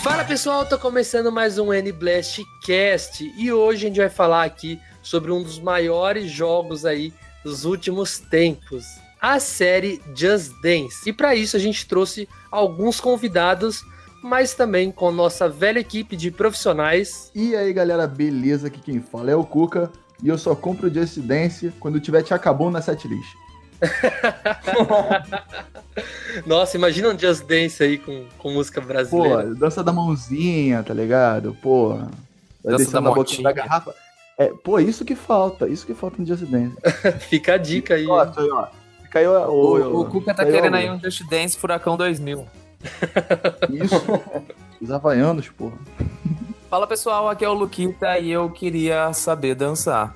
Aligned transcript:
Fala 0.00 0.24
pessoal, 0.24 0.64
tô 0.64 0.78
começando 0.78 1.32
mais 1.32 1.58
um 1.58 1.72
N-Blast 1.72 2.44
Cast 2.64 3.24
e 3.36 3.52
hoje 3.52 3.86
a 3.86 3.88
gente 3.88 3.98
vai 3.98 4.08
falar 4.08 4.44
aqui 4.44 4.80
sobre 5.02 5.32
um 5.32 5.42
dos 5.42 5.58
maiores 5.58 6.30
jogos 6.30 6.86
aí 6.86 7.12
dos 7.42 7.64
últimos 7.64 8.20
tempos, 8.20 8.84
a 9.20 9.40
série 9.40 10.00
Just 10.14 10.52
Dance. 10.62 11.08
E 11.08 11.12
para 11.12 11.34
isso 11.34 11.56
a 11.56 11.60
gente 11.60 11.84
trouxe 11.88 12.28
alguns 12.48 13.00
convidados, 13.00 13.82
mas 14.22 14.54
também 14.54 14.92
com 14.92 15.10
nossa 15.10 15.48
velha 15.48 15.80
equipe 15.80 16.16
de 16.16 16.30
profissionais. 16.30 17.32
E 17.34 17.56
aí 17.56 17.72
galera, 17.72 18.06
beleza? 18.06 18.68
Aqui 18.68 18.80
quem 18.80 19.00
fala 19.00 19.32
é 19.32 19.36
o 19.36 19.44
Cuca 19.44 19.90
e 20.22 20.28
eu 20.28 20.38
só 20.38 20.54
compro 20.54 20.92
Just 20.92 21.18
Dance 21.18 21.72
quando 21.78 22.00
tiver 22.00 22.22
Te 22.22 22.34
Acabou 22.34 22.70
na 22.70 22.80
setlist. 22.80 23.34
Nossa, 26.46 26.76
imagina 26.76 27.10
um 27.10 27.18
Just 27.18 27.44
Dance 27.44 27.82
aí 27.82 27.98
com, 27.98 28.24
com 28.38 28.52
música 28.52 28.80
Pô, 28.80 28.88
brasileira. 28.88 29.54
dança 29.54 29.82
da 29.84 29.92
mãozinha, 29.92 30.82
tá 30.82 30.94
ligado? 30.94 31.56
Pô, 31.62 31.96
vai 32.64 32.76
Dança 32.76 32.92
da 32.92 33.00
na 33.00 33.10
boquinha 33.10 33.42
da 33.42 33.52
garrafa. 33.52 33.94
É, 34.38 34.46
pô, 34.48 34.78
isso 34.78 35.04
que 35.04 35.14
falta, 35.14 35.68
isso 35.68 35.86
que 35.86 35.94
falta 35.94 36.16
no 36.18 36.26
Just 36.26 36.44
Dance. 36.44 36.76
Fica 37.28 37.54
a 37.54 37.58
dica 37.58 37.94
aí. 37.94 38.06
Ó, 38.06 38.20
aí, 38.20 38.50
ó. 38.50 38.66
Fica 39.02 39.18
aí, 39.18 39.26
ó, 39.26 39.48
O, 39.48 39.78
o, 39.78 40.00
o 40.00 40.04
Cuca 40.06 40.34
tá 40.34 40.44
querendo 40.44 40.74
aí 40.74 40.90
um 40.90 41.00
Just 41.00 41.22
Dance 41.28 41.56
Furacão 41.56 41.96
2000. 41.96 42.46
Isso. 43.70 44.02
Os 44.80 44.90
havaianos, 44.90 45.48
porra. 45.48 45.76
Fala 46.76 46.86
pessoal, 46.86 47.30
aqui 47.30 47.42
é 47.42 47.48
o 47.48 47.54
Luquita 47.54 48.18
e 48.18 48.30
eu 48.30 48.50
queria 48.50 49.10
saber 49.14 49.54
dançar. 49.54 50.14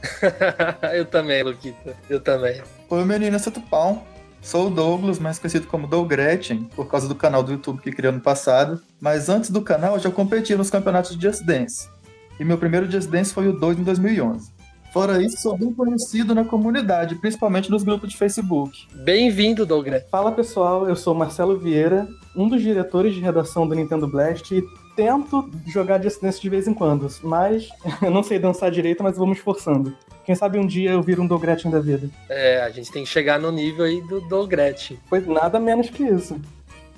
eu 0.94 1.04
também, 1.04 1.42
Luquita. 1.42 1.94
Eu 2.08 2.18
também. 2.18 2.62
Oi, 2.88 3.04
menino, 3.04 3.36
eu 3.36 3.38
sou 3.38 3.52
Tupão. 3.52 4.02
Sou 4.40 4.68
o 4.68 4.70
Douglas, 4.70 5.18
mais 5.18 5.38
conhecido 5.38 5.66
como 5.66 5.86
Doug 5.86 6.08
Gretchen, 6.08 6.64
por 6.74 6.88
causa 6.88 7.06
do 7.06 7.14
canal 7.14 7.42
do 7.42 7.52
YouTube 7.52 7.82
que 7.82 7.92
criei 7.92 8.08
ano 8.08 8.22
passado. 8.22 8.80
Mas 8.98 9.28
antes 9.28 9.50
do 9.50 9.60
canal, 9.60 9.96
eu 9.96 10.00
já 10.00 10.10
competi 10.10 10.54
nos 10.54 10.70
campeonatos 10.70 11.14
de 11.14 11.20
Just 11.20 11.44
Dance. 11.44 11.90
E 12.40 12.44
meu 12.44 12.56
primeiro 12.56 12.90
Just 12.90 13.10
Dance 13.10 13.34
foi 13.34 13.48
o 13.48 13.52
2 13.52 13.80
em 13.80 13.82
2011. 13.82 14.50
Fora 14.94 15.22
isso, 15.22 15.42
sou 15.42 15.58
bem 15.58 15.74
conhecido 15.74 16.34
na 16.34 16.44
comunidade, 16.44 17.16
principalmente 17.16 17.70
nos 17.70 17.82
grupos 17.82 18.08
de 18.08 18.16
Facebook. 18.16 18.86
Bem-vindo, 18.94 19.66
Douglas. 19.66 20.04
Fala 20.10 20.32
pessoal, 20.32 20.88
eu 20.88 20.96
sou 20.96 21.14
Marcelo 21.14 21.58
Vieira, 21.58 22.08
um 22.34 22.48
dos 22.48 22.62
diretores 22.62 23.14
de 23.14 23.20
redação 23.20 23.66
do 23.66 23.74
Nintendo 23.74 24.06
Blast 24.06 24.54
e 24.54 24.62
tento 24.96 25.50
jogar 25.66 26.02
Just 26.02 26.20
Dance 26.20 26.40
de 26.40 26.48
vez 26.48 26.66
em 26.68 26.74
quando, 26.74 27.08
mas 27.22 27.68
eu 28.02 28.10
não 28.10 28.22
sei 28.22 28.38
dançar 28.38 28.70
direito, 28.70 29.02
mas 29.02 29.16
vou 29.16 29.26
me 29.26 29.32
esforçando. 29.34 29.96
Quem 30.24 30.34
sabe 30.34 30.58
um 30.58 30.66
dia 30.66 30.90
eu 30.92 31.02
viro 31.02 31.22
um 31.22 31.26
Dogretin 31.26 31.68
da 31.70 31.80
vida. 31.80 32.08
É, 32.28 32.62
a 32.62 32.70
gente 32.70 32.92
tem 32.92 33.02
que 33.02 33.08
chegar 33.10 33.40
no 33.40 33.50
nível 33.50 33.84
aí 33.84 34.00
do 34.02 34.20
Douglas. 34.20 34.92
Pois 35.08 35.26
nada 35.26 35.58
menos 35.58 35.90
que 35.90 36.04
isso. 36.04 36.40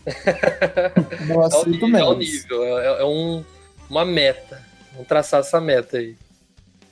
Não 1.27 1.43
É 1.43 1.47
o 1.57 1.65
nível, 1.67 1.87
é 1.87 1.89
o 1.89 1.89
menos. 2.11 2.19
nível, 2.19 2.63
é, 2.79 3.01
é 3.01 3.05
um, 3.05 3.43
uma 3.89 4.05
meta. 4.05 4.61
Vamos 4.93 5.09
traçar 5.09 5.41
essa 5.41 5.61
meta 5.61 5.97
aí. 5.99 6.17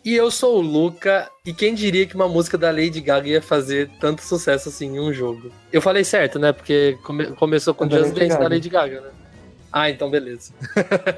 E 0.05 0.15
eu 0.17 0.31
sou 0.33 0.59
o 0.59 0.61
Luca, 0.61 1.31
e 1.47 1.53
quem 1.55 1.75
diria 1.75 2.05
que 2.07 2.17
uma 2.17 2.27
música 2.27 2.59
da 2.59 2.71
Lady 2.73 3.01
Gaga 3.01 3.29
ia 3.29 3.43
fazer 3.43 3.89
tanto 4.01 4.21
sucesso 4.23 4.69
assim 4.69 4.97
em 4.97 4.99
um 5.01 5.13
jogo? 5.13 5.53
Eu 5.73 5.81
falei 5.81 6.03
certo, 6.03 6.41
né? 6.41 6.51
Porque 6.53 6.99
come- 7.05 7.27
começou 7.33 7.73
com 7.73 7.85
É 7.85 7.91
Just 7.91 8.13
Dance 8.15 8.37
da. 8.37 8.49
Lady 8.49 8.69
Gaga, 8.69 9.01
né? 9.01 9.11
Ah, 9.73 9.89
então 9.89 10.11
beleza. 10.11 10.53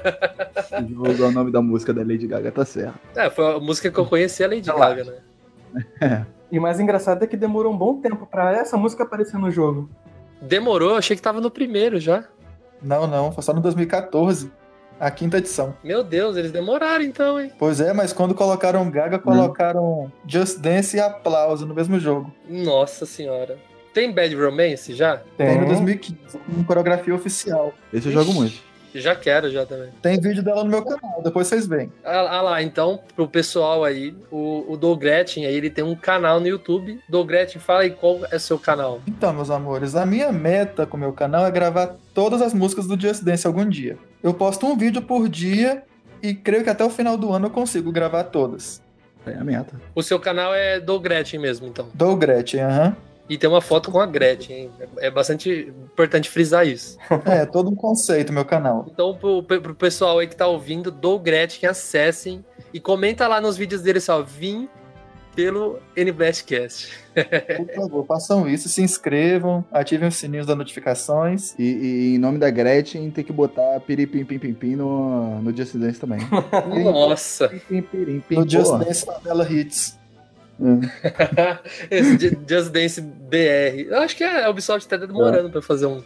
Divulgar 0.83 1.29
o 1.29 1.31
nome 1.31 1.51
da 1.51 1.61
música 1.61 1.93
da 1.93 2.01
Lady 2.01 2.25
Gaga, 2.25 2.51
tá 2.51 2.63
certo. 2.63 2.97
É, 3.15 3.29
foi 3.29 3.55
a 3.55 3.59
música 3.59 3.91
que 3.91 3.99
eu 3.99 4.05
conheci 4.05 4.43
a 4.43 4.47
Lady 4.47 4.69
Relaxa. 4.69 4.95
Gaga, 4.95 5.23
né? 6.01 6.25
E 6.51 6.57
o 6.57 6.61
mais 6.61 6.79
engraçado 6.79 7.23
é 7.23 7.27
que 7.27 7.35
demorou 7.35 7.73
um 7.73 7.77
bom 7.77 7.99
tempo 7.99 8.25
pra 8.25 8.53
essa 8.53 8.77
música 8.77 9.03
aparecer 9.03 9.37
no 9.37 9.51
jogo. 9.51 9.89
Demorou, 10.41 10.95
achei 10.95 11.15
que 11.15 11.21
tava 11.21 11.41
no 11.41 11.51
primeiro 11.51 11.99
já. 11.99 12.23
Não, 12.81 13.07
não, 13.07 13.31
foi 13.31 13.43
só 13.43 13.51
no 13.51 13.59
2014, 13.61 14.51
a 14.99 15.09
quinta 15.09 15.37
edição. 15.37 15.75
Meu 15.83 16.03
Deus, 16.03 16.37
eles 16.37 16.51
demoraram 16.51 17.03
então, 17.03 17.39
hein? 17.39 17.51
Pois 17.57 17.81
é, 17.81 17.91
mas 17.93 18.13
quando 18.13 18.35
colocaram 18.35 18.89
Gaga, 18.89 19.19
colocaram 19.19 20.11
Just 20.25 20.59
Dance 20.59 20.95
e 20.95 20.99
Aplauso 20.99 21.65
no 21.65 21.73
mesmo 21.73 21.99
jogo. 21.99 22.31
Nossa 22.47 23.05
senhora. 23.05 23.57
Tem 23.95 24.11
Bad 24.11 24.35
Romance 24.35 24.93
já? 24.93 25.21
Tem 25.37 25.57
no 25.57 25.67
2015, 25.67 26.17
com 26.37 26.63
coreografia 26.65 27.15
oficial. 27.15 27.73
Esse 27.93 28.09
eu 28.09 28.11
jogo 28.11 28.33
muito. 28.33 28.61
Já 28.93 29.15
quero, 29.15 29.49
já 29.49 29.65
também. 29.65 29.89
Tem 30.01 30.19
vídeo 30.19 30.43
dela 30.43 30.65
no 30.65 30.69
meu 30.69 30.83
canal, 30.83 31.21
depois 31.23 31.47
vocês 31.47 31.65
veem. 31.65 31.89
Ah, 32.03 32.37
ah 32.37 32.41
lá, 32.41 32.61
então, 32.61 32.99
pro 33.15 33.25
pessoal 33.25 33.85
aí, 33.85 34.13
o, 34.29 34.65
o 34.67 34.75
Dogretin 34.75 35.45
aí, 35.45 35.55
ele 35.55 35.69
tem 35.69 35.83
um 35.83 35.95
canal 35.95 36.41
no 36.41 36.47
YouTube. 36.47 36.99
Dogretin, 37.07 37.57
fala 37.57 37.83
aí 37.83 37.91
qual 37.91 38.19
é 38.29 38.35
o 38.35 38.39
seu 38.39 38.59
canal. 38.59 38.99
Então, 39.07 39.33
meus 39.33 39.49
amores, 39.49 39.95
a 39.95 40.05
minha 40.05 40.29
meta 40.29 40.85
com 40.85 40.97
o 40.97 40.99
meu 40.99 41.13
canal 41.13 41.45
é 41.45 41.51
gravar 41.51 41.95
todas 42.13 42.41
as 42.41 42.53
músicas 42.53 42.87
do 42.87 42.99
Just 42.99 43.23
Dance 43.23 43.47
algum 43.47 43.67
dia. 43.67 43.97
Eu 44.21 44.33
posto 44.33 44.65
um 44.65 44.77
vídeo 44.77 45.01
por 45.01 45.29
dia 45.29 45.83
e 46.21 46.33
creio 46.33 46.65
que 46.65 46.69
até 46.69 46.83
o 46.83 46.89
final 46.89 47.15
do 47.15 47.31
ano 47.31 47.45
eu 47.45 47.51
consigo 47.51 47.93
gravar 47.93 48.25
todas. 48.25 48.81
É 49.25 49.35
a 49.35 49.43
meta. 49.43 49.79
O 49.95 50.03
seu 50.03 50.19
canal 50.19 50.53
é 50.53 50.81
Dogretin 50.81 51.37
mesmo, 51.37 51.65
então. 51.65 51.87
Dou 51.93 52.15
Gretchen, 52.17 52.61
aham. 52.61 52.95
E 53.27 53.37
tem 53.37 53.49
uma 53.49 53.61
foto 53.61 53.91
com 53.91 53.99
a 53.99 54.05
Gretchen, 54.05 54.55
hein? 54.55 54.71
É 54.97 55.09
bastante 55.09 55.73
importante 55.83 56.29
frisar 56.29 56.67
isso. 56.67 56.97
É, 57.25 57.45
todo 57.45 57.69
um 57.69 57.75
conceito 57.75 58.31
meu 58.31 58.45
canal. 58.45 58.85
Então, 58.91 59.15
pro, 59.15 59.41
pro 59.41 59.73
pessoal 59.73 60.19
aí 60.19 60.27
que 60.27 60.35
tá 60.35 60.47
ouvindo, 60.47 60.91
Dogretin, 60.91 61.65
acessem 61.65 62.45
e 62.73 62.79
comenta 62.79 63.27
lá 63.27 63.41
nos 63.41 63.57
vídeos 63.57 63.81
dele 63.81 63.99
só, 63.99 64.21
vim 64.21 64.69
pelo 65.35 65.79
NBlastcast. 65.95 66.89
Por 67.13 67.75
favor, 67.75 68.05
façam 68.05 68.47
isso, 68.47 68.69
se 68.69 68.81
inscrevam, 68.81 69.65
ativem 69.71 70.07
os 70.07 70.15
sininhos 70.15 70.45
das 70.45 70.57
notificações. 70.57 71.53
E, 71.59 71.63
e 71.63 72.15
em 72.15 72.17
nome 72.17 72.39
da 72.39 72.49
Gretchen, 72.49 73.11
tem 73.11 73.23
que 73.23 73.33
botar 73.33 73.79
piripim 73.81 74.23
pim 74.23 74.39
pim 74.39 74.53
pim 74.53 74.75
no, 74.75 75.41
no 75.41 75.55
Just 75.55 75.75
Dance 75.75 75.99
também. 75.99 76.19
Nossa! 76.83 77.49
Pim, 77.49 77.81
pirim, 77.81 78.21
pim, 78.21 78.35
No 78.35 78.49
Just. 78.49 78.71
Dance 78.71 79.05
Favela 79.05 79.51
Hits. 79.51 79.99
Esse 81.91 82.17
Ju- 82.17 82.37
Just 82.47 82.71
Dance 82.71 83.01
BR. 83.01 83.87
Eu 83.89 83.99
acho 83.99 84.15
que 84.15 84.23
a 84.23 84.49
Ubisoft 84.49 84.87
tá 84.87 84.97
demorando 84.97 85.49
pra 85.49 85.61
fazer 85.61 85.85
um- 85.85 86.03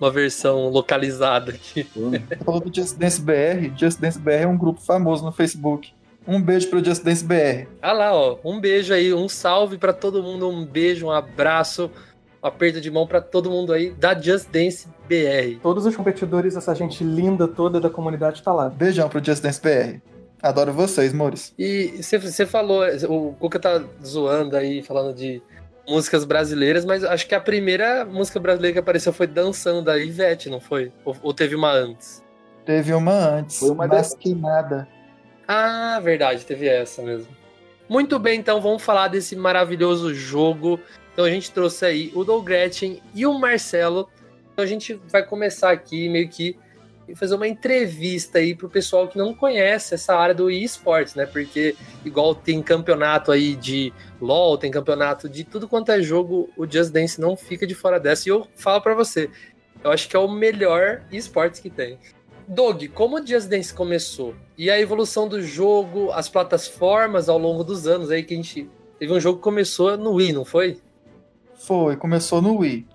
uma 0.00 0.10
versão 0.10 0.68
localizada 0.68 1.52
aqui. 1.52 1.86
Você 1.94 2.36
falou 2.44 2.60
do 2.60 2.74
Just 2.74 2.96
Dance 2.96 3.20
BR. 3.20 3.70
Just 3.76 4.00
Dance 4.00 4.18
BR 4.18 4.30
é 4.42 4.46
um 4.46 4.56
grupo 4.56 4.80
famoso 4.80 5.24
no 5.24 5.32
Facebook. 5.32 5.92
Um 6.26 6.40
beijo 6.40 6.68
pro 6.68 6.84
Just 6.84 7.02
Dance 7.04 7.24
BR. 7.24 7.66
Ah 7.82 7.92
lá, 7.92 8.14
ó. 8.14 8.38
Um 8.44 8.60
beijo 8.60 8.92
aí, 8.94 9.12
um 9.12 9.28
salve 9.28 9.78
pra 9.78 9.92
todo 9.92 10.22
mundo, 10.22 10.48
um 10.48 10.64
beijo, 10.64 11.06
um 11.06 11.10
abraço, 11.10 11.90
um 12.42 12.46
aperto 12.46 12.80
de 12.80 12.90
mão 12.90 13.06
pra 13.06 13.20
todo 13.20 13.50
mundo 13.50 13.72
aí 13.72 13.90
da 13.90 14.18
Just 14.18 14.48
Dance 14.50 14.86
BR. 15.08 15.58
Todos 15.62 15.84
os 15.86 15.96
competidores, 15.96 16.56
essa 16.56 16.74
gente 16.74 17.02
linda 17.02 17.48
toda 17.48 17.80
da 17.80 17.90
comunidade 17.90 18.42
tá 18.42 18.52
lá. 18.52 18.68
Beijão 18.68 19.08
pro 19.08 19.22
Just 19.24 19.42
Dance 19.42 19.60
BR. 19.60 20.00
Adoro 20.42 20.72
vocês, 20.72 21.12
Mores. 21.12 21.52
E 21.58 22.00
você- 22.02 22.46
falou, 22.46 22.82
o 23.08 23.34
Cuca 23.34 23.58
tá 23.58 23.82
zoando 24.04 24.56
aí, 24.56 24.82
falando 24.82 25.14
de 25.14 25.42
músicas 25.86 26.24
brasileiras, 26.24 26.84
mas 26.84 27.04
acho 27.04 27.26
que 27.26 27.34
a 27.34 27.40
primeira 27.40 28.04
música 28.04 28.38
brasileira 28.40 28.74
que 28.74 28.78
apareceu 28.78 29.12
foi 29.12 29.26
Dançando 29.26 29.82
da 29.82 29.98
Ivete, 29.98 30.48
não 30.48 30.60
foi? 30.60 30.92
Ou, 31.04 31.16
ou 31.22 31.34
teve 31.34 31.54
uma 31.54 31.72
antes? 31.72 32.22
Teve 32.64 32.92
uma 32.94 33.12
antes, 33.12 33.58
Foi 33.58 33.70
uma 33.70 33.86
mas 33.86 33.90
dessas. 33.90 34.14
que 34.14 34.34
nada. 34.34 34.86
Ah, 35.48 35.98
verdade, 36.02 36.46
teve 36.46 36.68
essa 36.68 37.02
mesmo. 37.02 37.28
Muito 37.88 38.18
bem, 38.18 38.38
então 38.38 38.60
vamos 38.60 38.82
falar 38.82 39.08
desse 39.08 39.34
maravilhoso 39.34 40.14
jogo. 40.14 40.78
Então 41.12 41.24
a 41.24 41.30
gente 41.30 41.50
trouxe 41.50 41.84
aí 41.84 42.12
o 42.14 42.22
Doug 42.24 42.44
Gretchen 42.46 43.02
e 43.14 43.26
o 43.26 43.34
Marcelo. 43.36 44.08
Então 44.52 44.62
a 44.64 44.66
gente 44.68 44.94
vai 45.08 45.24
começar 45.24 45.70
aqui 45.72 46.08
meio 46.08 46.28
que 46.28 46.56
fazer 47.14 47.34
uma 47.34 47.48
entrevista 47.48 48.38
aí 48.38 48.54
pro 48.54 48.68
pessoal 48.68 49.08
que 49.08 49.18
não 49.18 49.34
conhece 49.34 49.94
essa 49.94 50.14
área 50.14 50.34
do 50.34 50.50
esportes, 50.50 51.14
né? 51.14 51.26
Porque 51.26 51.74
igual 52.04 52.34
tem 52.34 52.62
campeonato 52.62 53.32
aí 53.32 53.56
de 53.56 53.92
LoL, 54.20 54.56
tem 54.56 54.70
campeonato 54.70 55.28
de 55.28 55.44
tudo 55.44 55.68
quanto 55.68 55.90
é 55.90 56.00
jogo, 56.00 56.48
o 56.56 56.70
Just 56.70 56.92
Dance 56.92 57.20
não 57.20 57.36
fica 57.36 57.66
de 57.66 57.74
fora 57.74 57.98
dessa. 57.98 58.28
E 58.28 58.30
eu 58.30 58.46
falo 58.54 58.80
pra 58.80 58.94
você, 58.94 59.28
eu 59.82 59.90
acho 59.90 60.08
que 60.08 60.16
é 60.16 60.18
o 60.18 60.28
melhor 60.28 61.02
esportes 61.10 61.60
que 61.60 61.70
tem. 61.70 61.98
Doug, 62.46 62.84
como 62.94 63.20
o 63.20 63.26
Just 63.26 63.48
Dance 63.48 63.72
começou? 63.72 64.34
E 64.58 64.70
a 64.70 64.80
evolução 64.80 65.28
do 65.28 65.40
jogo, 65.40 66.10
as 66.12 66.28
plataformas 66.28 67.28
ao 67.28 67.38
longo 67.38 67.62
dos 67.62 67.86
anos 67.86 68.10
aí 68.10 68.22
que 68.22 68.34
a 68.34 68.36
gente 68.36 68.68
teve 68.98 69.12
um 69.12 69.20
jogo 69.20 69.38
que 69.38 69.44
começou 69.44 69.96
no 69.96 70.14
Wii, 70.14 70.32
não 70.32 70.44
foi? 70.44 70.80
Foi, 71.54 71.96
começou 71.96 72.42
no 72.42 72.58
Wii. 72.58 72.86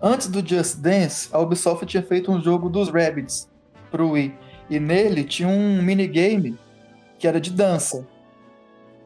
Antes 0.00 0.28
do 0.28 0.46
Just 0.46 0.78
Dance, 0.78 1.28
a 1.32 1.38
Ubisoft 1.38 1.86
tinha 1.86 2.02
feito 2.02 2.30
um 2.30 2.40
jogo 2.40 2.68
dos 2.68 2.88
Rabbids 2.88 3.48
pro 3.90 4.10
Wii. 4.10 4.34
E 4.68 4.78
nele 4.78 5.24
tinha 5.24 5.48
um 5.48 5.82
minigame 5.82 6.58
que 7.18 7.26
era 7.26 7.40
de 7.40 7.50
dança. 7.50 8.06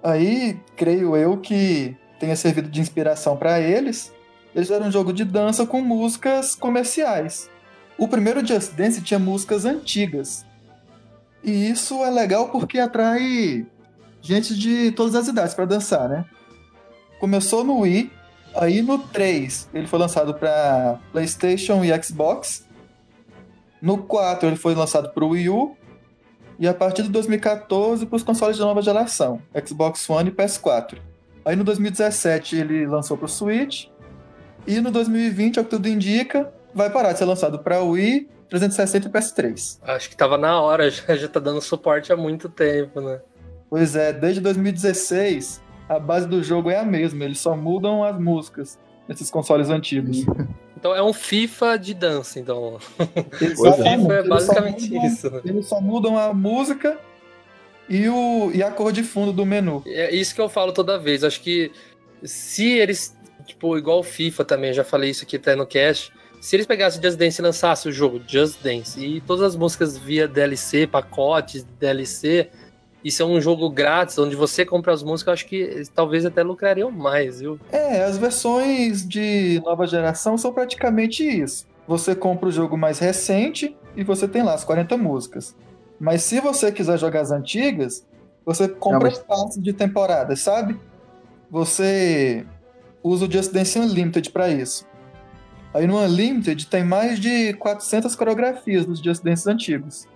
Aí, 0.02 0.58
creio 0.76 1.16
eu 1.16 1.37
que 1.37 1.96
tenha 2.19 2.34
servido 2.34 2.69
de 2.69 2.81
inspiração 2.81 3.37
para 3.37 3.60
eles. 3.60 4.12
Eles 4.54 4.69
fizeram 4.69 4.88
um 4.88 4.92
jogo 4.92 5.12
de 5.12 5.25
dança 5.25 5.64
com 5.64 5.81
músicas 5.81 6.54
comerciais. 6.54 7.48
O 7.96 8.08
primeiro 8.08 8.44
Just 8.44 8.72
Dance 8.72 9.02
tinha 9.02 9.19
músicas 9.19 9.64
antigas. 9.64 10.44
E 11.44 11.70
isso 11.70 12.02
é 12.04 12.10
legal 12.10 12.48
porque 12.48 12.78
atrai 12.78 13.66
gente 14.20 14.56
de 14.56 14.90
todas 14.93 15.14
as 15.14 15.28
idades 15.28 15.54
para 15.54 15.64
dançar, 15.64 16.08
né? 16.08 16.25
Começou 17.19 17.62
no 17.62 17.81
Wii, 17.81 18.10
aí 18.55 18.82
no 18.82 18.99
3 18.99 19.69
ele 19.73 19.87
foi 19.87 19.99
lançado 19.99 20.35
para 20.35 20.99
PlayStation 21.12 21.85
e 21.85 22.02
Xbox. 22.02 22.67
No 23.81 23.99
4 23.99 24.49
ele 24.49 24.56
foi 24.56 24.75
lançado 24.75 25.11
para 25.11 25.25
o 25.25 25.31
Wii 25.31 25.49
U. 25.49 25.76
E 26.58 26.69
a 26.69 26.75
partir 26.75 27.02
de 27.05 27.08
2014 27.08 28.05
para 28.05 28.17
os 28.17 28.23
consoles 28.23 28.56
de 28.56 28.62
nova 28.62 28.82
geração, 28.82 29.41
Xbox 29.67 30.08
One 30.11 30.29
e 30.29 30.32
PS4. 30.32 30.99
Aí 31.43 31.56
no 31.56 31.64
2017 31.64 32.56
ele 32.56 32.87
lançou 32.87 33.17
para 33.17 33.25
o 33.25 33.29
Switch. 33.29 33.87
E 34.67 34.79
no 34.79 34.91
2020, 34.91 35.58
ao 35.58 35.64
que 35.64 35.70
tudo 35.70 35.88
indica, 35.88 36.53
vai 36.75 36.91
parar 36.91 37.12
de 37.12 37.19
ser 37.19 37.25
lançado 37.25 37.58
para 37.61 37.82
Wii, 37.82 38.29
360 38.50 39.08
e 39.08 39.11
PS3. 39.11 39.79
Acho 39.82 40.11
que 40.11 40.17
tava 40.17 40.37
na 40.37 40.61
hora, 40.61 40.88
já, 40.91 41.17
já 41.17 41.29
tá 41.29 41.41
dando 41.41 41.62
suporte 41.62 42.12
há 42.12 42.17
muito 42.17 42.49
tempo, 42.49 43.00
né? 43.00 43.20
Pois 43.70 43.96
é, 43.96 44.12
desde 44.12 44.41
2016 44.41 45.62
a 45.90 45.98
base 45.98 46.26
do 46.28 46.42
jogo 46.42 46.70
é 46.70 46.78
a 46.78 46.84
mesma, 46.84 47.25
eles 47.25 47.38
só 47.40 47.56
mudam 47.56 48.04
as 48.04 48.19
músicas 48.19 48.78
nesses 49.08 49.31
consoles 49.31 49.69
antigos. 49.69 50.25
Então 50.81 50.96
é 50.96 51.02
um 51.02 51.12
FIFA 51.12 51.78
de 51.78 51.92
dança, 51.92 52.40
então. 52.40 52.78
Exatamente. 53.38 53.98
FIFA 54.00 54.14
é 54.14 54.19
Eles 54.20 54.28
basicamente 54.31 54.90
mudam- 54.90 55.06
isso. 55.06 55.31
né? 55.31 55.40
Eles 55.44 55.66
só 55.66 55.78
mudam 55.78 56.16
a 56.16 56.32
música 56.32 56.98
e, 57.87 58.08
o, 58.08 58.50
e 58.54 58.62
a 58.62 58.70
cor 58.70 58.90
de 58.90 59.02
fundo 59.02 59.31
do 59.31 59.44
menu. 59.44 59.82
É 59.87 60.14
isso 60.14 60.34
que 60.34 60.40
eu 60.40 60.48
falo 60.48 60.72
toda 60.72 60.98
vez. 60.98 61.22
Acho 61.22 61.38
que 61.42 61.70
se 62.25 62.66
eles, 62.78 63.14
tipo, 63.44 63.76
igual 63.76 63.98
o 63.98 64.02
FIFA 64.02 64.43
também, 64.43 64.72
já 64.72 64.82
falei 64.82 65.10
isso 65.10 65.22
aqui 65.22 65.36
até 65.36 65.54
no 65.54 65.66
cast. 65.66 66.10
Se 66.40 66.56
eles 66.56 66.64
pegassem 66.66 67.02
Just 67.02 67.19
Dance 67.19 67.38
e 67.38 67.44
lançassem 67.44 67.90
o 67.93 67.94
jogo 67.94 68.19
Just 68.26 68.62
Dance 68.62 69.04
e 69.04 69.20
todas 69.20 69.43
as 69.44 69.56
músicas 69.56 69.98
via 69.98 70.26
DLC, 70.26 70.86
pacotes 70.86 71.62
DLC, 71.78 72.48
isso 73.05 73.23
é 73.23 73.26
um 73.26 73.41
jogo 73.41 73.70
grátis, 73.70 74.19
onde 74.19 74.37
você 74.37 74.64
compra 74.64 74.93
as 74.93 75.02
músicas, 75.02 75.26
eu 75.29 75.32
acho 75.35 75.47
que 75.47 75.82
talvez 75.94 76.26
até 76.26 76.43
lucrariam 76.43 76.91
mais, 76.91 77.41
viu? 77.41 77.58
É, 77.73 78.02
as 78.05 78.19
versões 78.19 79.06
de 79.08 79.61
nova 79.64 79.87
geração 79.87 80.37
são 80.37 80.52
praticamente 80.52 81.25
isso. 81.25 81.67
Você 81.88 82.14
compra 82.14 82.49
o 82.49 82.52
jogo 82.52 82.76
mais 82.76 82.99
recente 82.99 83.76
e 83.97 84.05
você 84.05 84.29
tem 84.29 84.43
lá 84.43 84.55
as 84.55 84.64
40 84.64 84.97
músicas. 84.97 85.56
Mas 85.99 86.23
se 86.23 86.41
você 86.41 86.70
quiser 86.70 86.99
jogar 86.99 87.20
as 87.20 87.31
antigas, 87.31 88.06
você 88.44 88.69
compra 88.69 89.08
mas- 89.11 89.19
passes 89.19 89.62
de 89.62 89.73
temporada, 89.73 90.37
sabe? 90.37 90.79
Você 91.50 92.46
usa 93.03 93.26
o 93.26 93.31
Just 93.31 93.53
Dance 93.53 93.79
Unlimited 93.79 94.31
para 94.31 94.49
isso. 94.50 94.87
Aí 95.73 95.87
no 95.87 95.99
Unlimited 95.99 96.67
tem 96.67 96.85
mais 96.85 97.19
de 97.19 97.55
400 97.55 98.14
coreografias 98.14 98.85
dos 98.87 99.00
Just 99.00 99.23
Dance 99.23 99.49
antigos. 99.49 100.06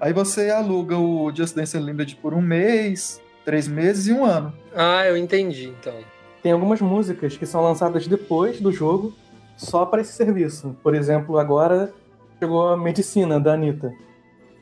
Aí 0.00 0.12
você 0.12 0.50
aluga 0.50 0.96
o 0.96 1.32
Just 1.34 1.56
Dance 1.56 1.76
Unlimited 1.76 2.16
por 2.16 2.32
um 2.32 2.40
mês, 2.40 3.20
três 3.44 3.66
meses 3.66 4.06
e 4.06 4.12
um 4.12 4.24
ano. 4.24 4.52
Ah, 4.74 5.04
eu 5.06 5.16
entendi, 5.16 5.68
então. 5.68 5.94
Tem 6.42 6.52
algumas 6.52 6.80
músicas 6.80 7.36
que 7.36 7.44
são 7.44 7.62
lançadas 7.62 8.06
depois 8.06 8.60
do 8.60 8.70
jogo 8.70 9.12
só 9.56 9.84
para 9.84 10.00
esse 10.00 10.12
serviço. 10.12 10.76
Por 10.82 10.94
exemplo, 10.94 11.36
agora 11.38 11.92
chegou 12.38 12.68
a 12.68 12.76
Medicina 12.76 13.40
da 13.40 13.54
Anitta. 13.54 13.92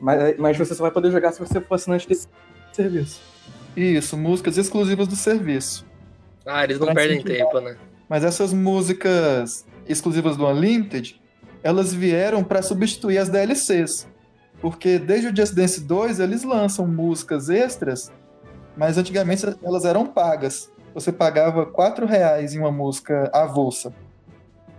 Mas, 0.01 0.37
mas 0.37 0.57
você 0.57 0.73
só 0.73 0.83
vai 0.83 0.91
poder 0.91 1.11
jogar 1.11 1.31
se 1.31 1.39
você 1.39 1.61
for 1.61 1.75
assinante 1.75 2.07
desse 2.07 2.27
serviço. 2.71 3.21
Isso, 3.75 4.17
músicas 4.17 4.57
exclusivas 4.57 5.07
do 5.07 5.15
serviço. 5.15 5.85
Ah, 6.45 6.63
eles 6.63 6.79
não 6.79 6.87
Faz 6.87 6.97
perdem 6.97 7.21
tempo, 7.21 7.59
né? 7.59 7.77
Mas 8.09 8.23
essas 8.23 8.53
músicas 8.53 9.65
exclusivas 9.87 10.35
do 10.35 10.47
Unlimited, 10.47 11.21
elas 11.61 11.93
vieram 11.93 12.43
para 12.43 12.61
substituir 12.61 13.19
as 13.19 13.29
DLCs. 13.29 14.07
Porque 14.61 14.97
desde 14.97 15.27
o 15.27 15.35
Just 15.35 15.53
Dance 15.53 15.81
2 15.81 16.19
eles 16.19 16.43
lançam 16.43 16.87
músicas 16.87 17.49
extras, 17.49 18.11
mas 18.75 18.97
antigamente 18.97 19.45
elas 19.63 19.85
eram 19.85 20.05
pagas. 20.05 20.71
Você 20.93 21.11
pagava 21.11 21.65
4 21.65 22.05
reais 22.07 22.55
em 22.55 22.59
uma 22.59 22.71
música 22.71 23.29
avulsa. 23.33 23.93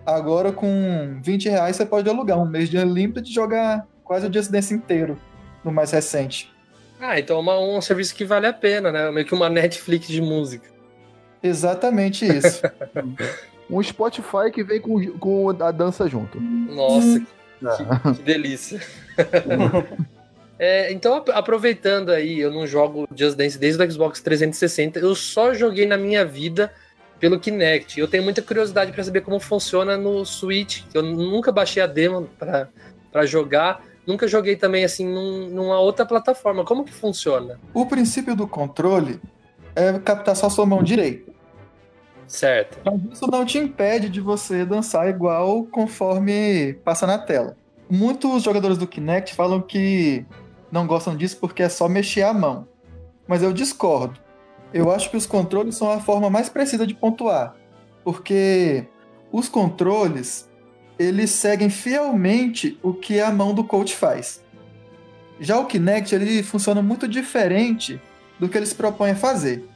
Agora 0.05 0.51
com 0.53 1.19
20 1.23 1.49
reais 1.49 1.77
você 1.77 1.87
pode 1.87 2.09
alugar 2.09 2.39
um 2.41 2.47
mês 2.49 2.69
de 2.69 2.79
Unlimited 2.79 3.29
e 3.31 3.33
jogar 3.33 3.87
quase 4.03 4.27
o 4.27 4.33
Just 4.33 4.51
Dance 4.51 4.73
inteiro 4.75 5.17
no 5.63 5.71
mais 5.71 5.91
recente. 5.93 6.51
Ah, 7.01 7.19
então 7.21 7.37
é 7.37 7.41
uma- 7.41 7.61
um 7.61 7.81
serviço 7.81 8.15
que 8.15 8.25
vale 8.25 8.47
a 8.47 8.53
pena, 8.53 8.91
né? 8.91 9.09
Meio 9.13 9.25
que 9.27 9.35
uma 9.35 9.49
Netflix 9.49 10.09
de 10.09 10.21
música. 10.21 10.69
Exatamente 11.43 12.25
isso. 12.27 12.63
Um 13.71 13.83
Spotify 13.83 14.51
que 14.51 14.65
vem 14.65 14.81
com, 14.81 14.99
com 15.19 15.51
a 15.51 15.71
dança 15.71 16.09
junto. 16.09 16.41
Nossa, 16.41 17.21
que, 17.61 18.15
que 18.15 18.23
delícia. 18.23 18.81
É, 20.61 20.93
então, 20.93 21.15
ap- 21.15 21.29
aproveitando 21.31 22.11
aí, 22.11 22.41
eu 22.41 22.51
não 22.51 22.67
jogo 22.67 23.07
Just 23.15 23.37
Dance 23.37 23.57
desde 23.57 23.81
o 23.81 23.89
Xbox 23.93 24.21
360, 24.21 24.99
eu 24.99 25.15
só 25.15 25.55
joguei 25.55 25.87
na 25.87 25.97
minha 25.97 26.25
vida 26.25 26.73
pelo 27.21 27.39
Kinect. 27.39 28.01
Eu 28.01 28.09
tenho 28.09 28.25
muita 28.25 28.43
curiosidade 28.43 28.91
para 28.91 29.05
saber 29.05 29.21
como 29.21 29.39
funciona 29.39 29.97
no 29.97 30.25
Switch, 30.27 30.83
que 30.91 30.99
eu 30.99 31.03
nunca 31.03 31.53
baixei 31.53 31.81
a 31.83 31.87
demo 31.87 32.29
para 32.39 32.69
para 33.13 33.25
jogar, 33.25 33.83
nunca 34.07 34.27
joguei 34.29 34.57
também 34.57 34.85
assim 34.85 35.07
num- 35.07 35.49
numa 35.49 35.79
outra 35.79 36.05
plataforma. 36.05 36.65
Como 36.65 36.85
que 36.85 36.93
funciona? 36.93 37.59
o 37.73 37.87
princípio 37.87 38.35
do 38.35 38.47
controle 38.49 39.21
é 39.77 39.97
captar 40.01 40.35
só 40.35 40.51
sua 40.51 40.67
mão 40.67 40.83
direita. 40.83 41.28
Certo. 42.29 42.79
Mas 42.85 43.01
isso 43.15 43.27
não 43.27 43.45
te 43.45 43.59
impede 43.59 44.09
de 44.09 44.21
você 44.21 44.65
dançar 44.65 45.09
igual 45.09 45.65
conforme 45.65 46.75
passa 46.85 47.07
na 47.07 47.19
tela. 47.19 47.57
Muitos 47.91 48.43
jogadores 48.43 48.77
do 48.77 48.87
Kinect 48.87 49.35
falam 49.35 49.63
que 49.63 50.25
não 50.71 50.87
gostam 50.87 51.17
disso 51.17 51.39
porque 51.41 51.63
é 51.63 51.69
só 51.69 51.89
mexer 51.89 52.23
a 52.23 52.35
mão. 52.35 52.69
Mas 53.27 53.43
eu 53.43 53.53
discordo. 53.53 54.21
Eu 54.73 54.93
acho 54.93 55.11
que 55.11 55.17
os 55.17 55.27
controles 55.27 55.77
são 55.77 55.91
a 55.91 55.99
forma 55.99 56.29
mais 56.29 56.51
precisa 56.51 56.87
de 56.87 56.95
pontuar. 56.95 57.57
Porque 58.05 58.87
os 59.33 59.49
controles, 59.49 60.49
eles 60.99 61.31
seguem 61.31 61.71
fielmente 61.71 62.79
o 62.83 62.93
que 62.93 63.21
a 63.21 63.31
mão 63.31 63.55
do 63.55 63.65
coach 63.65 63.97
faz. 63.97 64.43
Já 65.41 65.59
o 65.59 65.67
Kinect, 65.67 66.15
ele 66.15 66.43
funciona 66.43 66.83
muito 66.83 67.09
diferente 67.09 68.01
do 68.39 68.49
que 68.49 68.59
ele 68.59 68.67
se 68.67 68.75
propõe 68.75 69.13
a 69.13 69.17
fazer. 69.17 69.67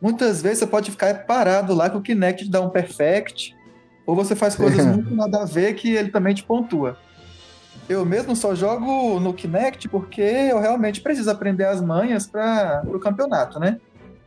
Muitas 0.00 0.40
vezes 0.40 0.58
você 0.60 0.66
pode 0.66 0.90
ficar 0.90 1.26
parado 1.26 1.74
lá 1.74 1.90
que 1.90 1.96
o 1.96 2.02
Kinect 2.02 2.48
dá 2.48 2.60
um 2.60 2.70
perfect, 2.70 3.56
ou 4.06 4.14
você 4.14 4.34
faz 4.34 4.54
coisas 4.54 4.84
muito 4.86 5.14
nada 5.14 5.42
a 5.42 5.44
ver 5.44 5.74
que 5.74 5.94
ele 5.94 6.10
também 6.10 6.34
te 6.34 6.44
pontua. 6.44 6.96
Eu 7.88 8.04
mesmo 8.04 8.36
só 8.36 8.54
jogo 8.54 9.18
no 9.18 9.32
Kinect 9.32 9.88
porque 9.88 10.20
eu 10.20 10.60
realmente 10.60 11.00
preciso 11.00 11.30
aprender 11.30 11.64
as 11.64 11.80
manhas 11.80 12.26
para 12.26 12.82
o 12.86 12.98
campeonato, 12.98 13.58
né? 13.58 13.80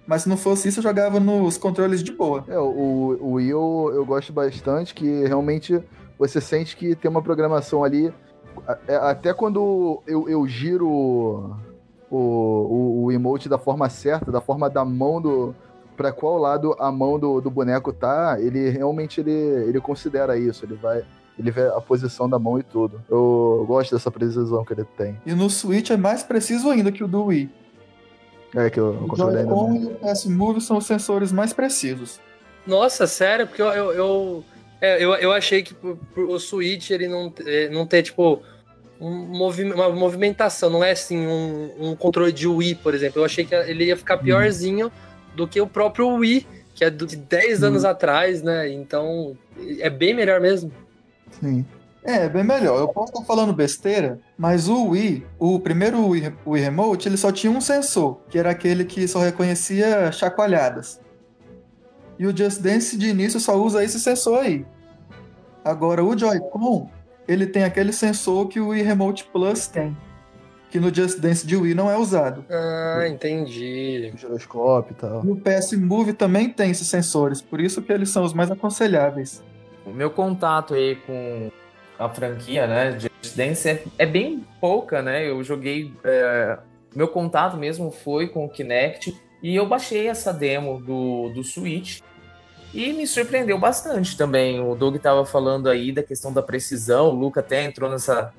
Mas 0.07 0.23
se 0.23 0.29
não 0.29 0.35
fosse 0.35 0.67
isso, 0.67 0.79
eu 0.79 0.83
jogava 0.83 1.19
nos 1.19 1.57
controles 1.57 2.03
de 2.03 2.11
boa. 2.11 2.43
É, 2.47 2.57
o, 2.57 3.17
o 3.21 3.33
Wii 3.33 3.49
eu, 3.49 3.91
eu 3.93 4.05
gosto 4.05 4.33
bastante, 4.33 4.93
que 4.93 5.25
realmente 5.25 5.81
você 6.17 6.41
sente 6.41 6.75
que 6.75 6.95
tem 6.95 7.09
uma 7.09 7.21
programação 7.21 7.83
ali. 7.83 8.11
é, 8.87 8.95
Até 8.95 9.33
quando 9.33 10.01
eu, 10.07 10.27
eu 10.27 10.47
giro 10.47 11.55
o, 12.11 12.17
o, 12.17 13.03
o 13.05 13.11
emote 13.11 13.47
da 13.49 13.57
forma 13.57 13.89
certa, 13.89 14.31
da 14.31 14.41
forma 14.41 14.69
da 14.69 14.83
mão 14.85 15.21
do. 15.21 15.55
Pra 15.97 16.11
qual 16.11 16.37
lado 16.37 16.75
a 16.79 16.91
mão 16.91 17.19
do, 17.19 17.39
do 17.41 17.49
boneco 17.51 17.93
tá, 17.93 18.37
ele 18.39 18.69
realmente 18.69 19.21
ele, 19.21 19.31
ele 19.31 19.79
considera 19.79 20.37
isso. 20.37 20.65
Ele 20.65 20.75
vai. 20.75 21.03
Ele 21.39 21.49
vê 21.51 21.67
a 21.67 21.79
posição 21.81 22.29
da 22.29 22.37
mão 22.37 22.59
e 22.59 22.63
tudo. 22.63 23.01
Eu 23.09 23.63
gosto 23.67 23.93
dessa 23.95 24.11
precisão 24.11 24.63
que 24.65 24.73
ele 24.73 24.85
tem. 24.97 25.17
E 25.25 25.33
no 25.33 25.49
Switch 25.49 25.89
é 25.89 25.97
mais 25.97 26.21
preciso 26.23 26.69
ainda 26.69 26.91
que 26.91 27.03
o 27.03 27.07
do 27.07 27.25
Wii. 27.25 27.49
É 28.55 28.69
que 28.69 28.79
o 28.81 28.89
O 28.91 29.07
controle 29.07 29.37
ainda. 29.37 29.49
Joy-Con 29.49 29.75
e 29.75 29.85
o 29.85 29.89
PS 29.95 30.25
Move 30.25 30.59
são 30.61 30.77
os 30.77 30.85
sensores 30.85 31.31
mais 31.31 31.53
precisos. 31.53 32.19
Nossa, 32.67 33.07
sério? 33.07 33.47
Porque 33.47 33.61
eu, 33.61 33.67
eu, 33.67 33.91
eu, 33.93 34.43
é, 34.81 35.03
eu, 35.03 35.13
eu 35.15 35.31
achei 35.31 35.63
que 35.63 35.73
por- 35.73 35.97
por 36.13 36.25
o 36.29 36.37
Switch 36.39 36.89
ele 36.91 37.07
não, 37.07 37.31
é, 37.45 37.69
não 37.69 37.85
ter, 37.87 38.03
tipo, 38.03 38.41
um 39.01 39.09
movi- 39.37 39.71
uma 39.71 39.89
movimentação, 39.89 40.69
não 40.69 40.83
é 40.83 40.91
assim 40.91 41.17
um, 41.25 41.71
um 41.79 41.95
controle 41.95 42.31
de 42.31 42.47
Wii, 42.47 42.75
por 42.75 42.93
exemplo. 42.93 43.19
Eu 43.21 43.25
achei 43.25 43.43
que 43.43 43.55
ele 43.55 43.85
ia 43.85 43.97
ficar 43.97 44.17
piorzinho 44.17 44.91
do 45.35 45.47
que 45.47 45.59
o 45.59 45.65
próprio 45.67 46.07
Wii, 46.07 46.45
que 46.75 46.85
é 46.85 46.89
do- 46.89 47.07
de 47.07 47.15
10 47.15 47.63
anos 47.63 47.83
atrás, 47.83 48.41
né? 48.43 48.69
Então, 48.71 49.35
é 49.79 49.89
bem 49.89 50.13
melhor 50.13 50.39
mesmo. 50.39 50.71
Sim. 51.39 51.65
É, 52.03 52.27
bem 52.27 52.43
melhor. 52.43 52.79
Eu 52.79 52.87
posso 52.87 53.11
estar 53.13 53.23
falando 53.25 53.53
besteira, 53.53 54.19
mas 54.37 54.67
o 54.67 54.89
Wii, 54.89 55.25
o 55.37 55.59
primeiro 55.59 56.07
Wii, 56.07 56.33
Wii 56.47 56.63
Remote, 56.63 57.07
ele 57.07 57.17
só 57.17 57.31
tinha 57.31 57.51
um 57.51 57.61
sensor, 57.61 58.19
que 58.29 58.39
era 58.39 58.49
aquele 58.49 58.85
que 58.85 59.07
só 59.07 59.19
reconhecia 59.19 60.11
chacoalhadas. 60.11 60.99
E 62.17 62.25
o 62.25 62.35
Just 62.35 62.59
Dance 62.61 62.97
de 62.97 63.07
início 63.09 63.39
só 63.39 63.55
usa 63.55 63.83
esse 63.83 63.99
sensor 63.99 64.39
aí. 64.39 64.65
Agora, 65.63 66.03
o 66.03 66.17
Joy-Con, 66.17 66.89
ele 67.31 67.47
tem 67.47 67.63
aquele 67.63 67.93
sensor 67.93 68.47
que 68.47 68.59
o 68.59 68.69
Wii 68.69 68.83
Remote 68.83 69.25
Plus 69.25 69.67
tem. 69.67 69.95
Que 70.69 70.79
no 70.79 70.93
Just 70.93 71.19
Dance 71.19 71.45
de 71.45 71.55
Wii 71.55 71.73
não 71.73 71.89
é 71.89 71.97
usado. 71.97 72.45
Ah, 72.49 73.05
entendi. 73.07 74.11
Giroscópio 74.15 74.93
e 74.93 74.95
tal. 74.95 75.25
E 75.25 75.29
o 75.29 75.35
PS 75.35 75.73
Move 75.73 76.13
também 76.13 76.49
tem 76.49 76.71
esses 76.71 76.87
sensores, 76.87 77.41
por 77.41 77.59
isso 77.59 77.81
que 77.81 77.91
eles 77.91 78.09
são 78.09 78.23
os 78.23 78.33
mais 78.33 78.49
aconselháveis. 78.49 79.43
O 79.85 79.91
meu 79.91 80.09
contato 80.09 80.73
aí 80.73 80.95
com 81.07 81.51
a 81.99 82.09
franquia, 82.09 82.67
né, 82.67 82.91
de 82.91 83.11
Just 83.21 83.35
Dance 83.35 83.67
é, 83.67 83.83
é 83.97 84.05
bem 84.05 84.45
pouca, 84.59 85.01
né? 85.01 85.29
Eu 85.29 85.43
joguei. 85.43 85.93
é, 86.03 86.57
meu 86.95 87.07
contato 87.07 87.55
mesmo 87.57 87.91
foi 87.91 88.27
com 88.27 88.45
o 88.45 88.49
Kinect 88.49 89.15
e 89.41 89.55
eu 89.55 89.67
baixei 89.67 90.07
essa 90.07 90.33
demo 90.33 90.81
do, 90.81 91.29
do 91.29 91.43
Switch 91.43 92.01
e 92.73 92.93
me 92.93 93.05
surpreendeu 93.05 93.57
bastante 93.57 94.17
também. 94.17 94.59
O 94.61 94.75
Doug 94.75 94.95
estava 94.95 95.25
falando 95.25 95.69
aí 95.69 95.91
da 95.91 96.03
questão 96.03 96.31
da 96.31 96.41
precisão, 96.41 97.09
o 97.09 97.13
Luca 97.13 97.39
até 97.41 97.63
entrou 97.63 97.89
nessa, 97.89 98.33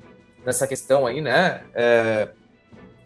nessa 0.45 0.67
questão 0.67 1.05
aí, 1.05 1.21
né? 1.21 1.63
É, 1.73 2.29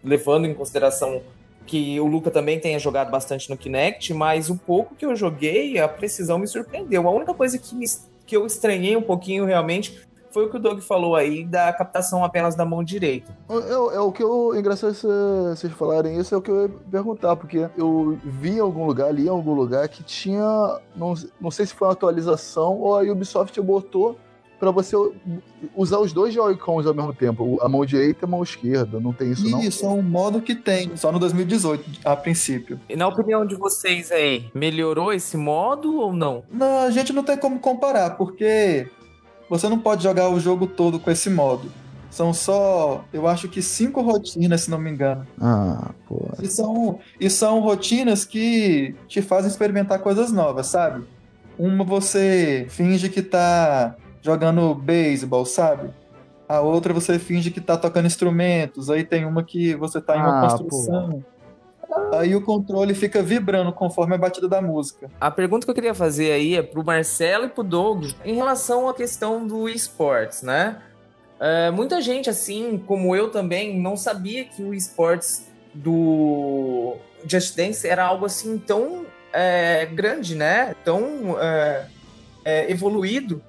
levando 0.04 0.46
em 0.46 0.54
consideração 0.54 1.22
que 1.66 2.00
o 2.00 2.08
Luca 2.08 2.32
também 2.32 2.60
tenha 2.60 2.80
jogado 2.80 3.12
bastante 3.12 3.50
no 3.50 3.58
Kinect, 3.58 4.14
mas 4.14 4.50
o 4.50 4.58
pouco 4.58 4.96
que 4.96 5.06
eu 5.06 5.16
joguei, 5.16 5.78
a 5.78 5.88
precisão 5.88 6.40
me 6.40 6.48
surpreendeu. 6.48 7.06
A 7.08 7.12
única 7.12 7.34
coisa 7.34 7.58
que, 7.58 7.76
me, 7.76 7.86
que 8.26 8.38
eu 8.38 8.46
estranhei 8.46 8.96
um 8.96 9.02
pouquinho 9.02 9.44
realmente 9.44 10.07
foi 10.32 10.46
o 10.46 10.50
que 10.50 10.58
o 10.58 10.60
Doug 10.60 10.80
falou 10.80 11.16
aí 11.16 11.44
da 11.46 11.72
captação 11.74 12.24
apenas 12.24 12.56
da 12.56 12.66
mão 12.66 12.84
direita. 12.84 13.36
É, 13.50 13.96
é 13.96 14.00
o 14.00 14.12
que 14.12 14.22
eu. 14.24 14.54
Engraçado 14.56 14.94
cê- 14.94 15.08
vocês 15.56 15.74
falarem 15.74 16.18
isso, 16.20 16.34
é 16.34 16.38
o 16.38 16.42
que 16.42 16.52
eu 16.52 16.64
ia 16.64 16.70
perguntar, 16.92 17.36
porque 17.36 17.70
eu 17.78 18.18
vi 18.24 18.58
em 18.58 18.60
algum 18.60 18.86
lugar, 18.86 19.14
li 19.14 19.26
em 19.26 19.30
algum 19.30 19.54
lugar, 19.54 19.88
que 19.88 20.04
tinha. 20.04 20.80
Não, 20.96 21.14
não 21.40 21.52
sei 21.52 21.66
se 21.66 21.74
foi 21.74 21.88
uma 21.88 21.94
atualização 21.94 22.80
ou 22.80 22.98
a 22.98 23.02
Ubisoft 23.04 23.60
botou 23.62 24.18
pra 24.60 24.72
você 24.72 24.96
usar 25.76 26.00
os 26.00 26.12
dois 26.12 26.34
Joy-Cons 26.34 26.88
ao 26.88 26.94
mesmo 26.94 27.14
tempo, 27.14 27.60
a 27.62 27.70
mão 27.70 27.86
direita 27.86 28.22
e 28.22 28.26
a 28.26 28.28
mão 28.28 28.42
esquerda. 28.42 29.00
Não 29.00 29.14
tem 29.14 29.32
isso, 29.32 29.48
não? 29.48 29.62
Isso 29.62 29.86
é 29.86 29.90
um 29.90 30.02
modo 30.02 30.42
que 30.42 30.56
tem, 30.56 30.98
só 30.98 31.12
no 31.12 31.20
2018, 31.20 32.00
a 32.04 32.16
princípio. 32.16 32.80
E 32.90 32.96
na 32.96 33.08
opinião 33.08 33.46
de 33.46 33.56
vocês 33.56 34.12
aí, 34.12 34.50
melhorou 34.56 35.14
esse 35.14 35.38
modo 35.38 36.00
ou 36.00 36.12
não? 36.12 36.44
Não, 36.52 36.80
a 36.80 36.90
gente 36.90 37.14
não 37.14 37.24
tem 37.24 37.38
como 37.38 37.60
comparar, 37.60 38.18
porque 38.18 38.88
você 39.50 39.68
não 39.70 39.80
pode 39.80 40.04
jogar 40.04 40.30
o 40.30 40.40
jogo 40.40 40.68
todo 40.68 41.00
com 41.00 41.10
esse 41.12 41.30
modo. 41.30 41.72
São 42.10 42.34
só, 42.34 43.04
eu 43.14 43.28
acho 43.28 43.48
que 43.50 43.62
cinco 43.62 44.02
rotinas, 44.02 44.62
se 44.62 44.72
não 44.72 44.80
me 44.80 44.90
engano. 44.90 45.28
Ah, 45.40 45.92
pô. 46.08 46.30
E 46.42 46.48
são, 46.48 47.00
e 47.20 47.30
são 47.30 47.60
rotinas 47.60 48.26
que 48.26 48.96
te 49.08 49.22
fazem 49.22 49.50
experimentar 49.52 50.00
coisas 50.00 50.32
novas, 50.32 50.68
sabe? 50.68 51.04
Uma 51.60 51.84
você 51.84 52.66
finge 52.70 53.10
que 53.10 53.22
tá 53.22 53.96
jogando 54.22 54.74
beisebol, 54.74 55.46
sabe? 55.46 55.90
A 56.48 56.62
outra 56.62 56.94
você 56.94 57.20
finge 57.20 57.52
que 57.52 57.60
tá 57.60 57.76
tocando 57.76 58.06
instrumentos. 58.08 58.90
Aí 58.90 59.04
tem 59.04 59.26
uma 59.26 59.44
que 59.44 59.76
você 59.76 60.00
tá 60.00 60.16
em 60.18 60.22
uma 60.22 60.38
Ah, 60.40 60.42
construção. 60.50 61.24
Aí 62.14 62.36
o 62.36 62.42
controle 62.42 62.94
fica 62.94 63.22
vibrando 63.22 63.72
conforme 63.72 64.16
a 64.16 64.18
batida 64.18 64.48
da 64.48 64.62
música. 64.62 65.10
A 65.20 65.30
pergunta 65.30 65.66
que 65.66 65.72
eu 65.72 65.76
queria 65.76 65.94
fazer 65.94 66.32
aí 66.32 66.56
é 66.56 66.64
pro 66.64 66.84
Marcelo 66.84 67.46
e 67.46 67.50
pro 67.50 67.64
Doug 67.64 68.06
em 68.24 68.36
relação 68.36 68.88
à 68.88 68.94
questão 68.94 69.46
do 69.46 69.68
esportes, 69.68 70.42
né? 70.42 70.82
É, 71.40 71.70
muita 71.70 72.02
gente, 72.02 72.30
assim 72.30 72.82
como 72.88 73.16
eu 73.16 73.30
também, 73.30 73.80
não 73.80 73.96
sabia 73.96 74.44
que 74.44 74.64
o 74.64 74.74
esportes 74.74 75.48
do 75.74 76.96
Just 77.26 77.56
Dance 77.56 77.88
era 77.88 78.04
algo 78.04 78.26
assim 78.26 78.58
tão 78.58 79.06
é, 79.32 79.86
grande, 79.86 80.36
né? 80.36 80.76
Tão 80.84 81.40
é, 81.40 81.86
é, 82.44 82.72
evoluído 82.72 83.42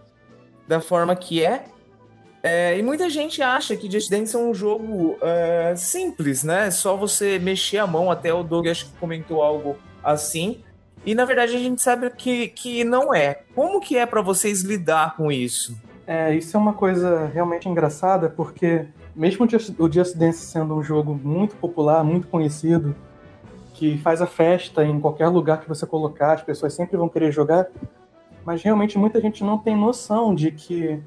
da 0.66 0.80
forma 0.80 1.16
que 1.16 1.44
é. 1.44 1.64
É, 2.50 2.78
e 2.78 2.82
muita 2.82 3.10
gente 3.10 3.42
acha 3.42 3.76
que 3.76 3.90
Just 3.90 4.10
Dance 4.10 4.34
é 4.34 4.38
um 4.38 4.54
jogo 4.54 5.18
é, 5.20 5.74
simples, 5.76 6.42
né? 6.42 6.70
Só 6.70 6.96
você 6.96 7.38
mexer 7.38 7.76
a 7.76 7.86
mão, 7.86 8.10
até 8.10 8.32
o 8.32 8.42
Doug 8.42 8.66
acho 8.68 8.86
que 8.86 8.96
comentou 8.96 9.42
algo 9.42 9.76
assim. 10.02 10.64
E 11.04 11.14
na 11.14 11.26
verdade 11.26 11.54
a 11.54 11.58
gente 11.58 11.82
sabe 11.82 12.08
que, 12.10 12.48
que 12.48 12.84
não 12.84 13.14
é. 13.14 13.42
Como 13.54 13.80
que 13.80 13.98
é 13.98 14.06
pra 14.06 14.22
vocês 14.22 14.62
lidar 14.62 15.14
com 15.14 15.30
isso? 15.30 15.76
É, 16.06 16.34
isso 16.34 16.56
é 16.56 16.60
uma 16.60 16.72
coisa 16.72 17.26
realmente 17.26 17.68
engraçada, 17.68 18.30
porque 18.30 18.86
mesmo 19.14 19.44
o 19.44 19.48
Just, 19.48 19.78
o 19.78 19.92
Just 19.92 20.16
Dance 20.16 20.46
sendo 20.46 20.74
um 20.74 20.82
jogo 20.82 21.20
muito 21.22 21.54
popular, 21.56 22.02
muito 22.02 22.28
conhecido, 22.28 22.96
que 23.74 23.98
faz 23.98 24.22
a 24.22 24.26
festa 24.26 24.82
em 24.86 24.98
qualquer 24.98 25.28
lugar 25.28 25.60
que 25.60 25.68
você 25.68 25.84
colocar, 25.86 26.32
as 26.32 26.42
pessoas 26.42 26.72
sempre 26.72 26.96
vão 26.96 27.10
querer 27.10 27.30
jogar, 27.30 27.68
mas 28.42 28.62
realmente 28.62 28.96
muita 28.96 29.20
gente 29.20 29.44
não 29.44 29.58
tem 29.58 29.76
noção 29.76 30.34
de 30.34 30.50
que, 30.50 30.98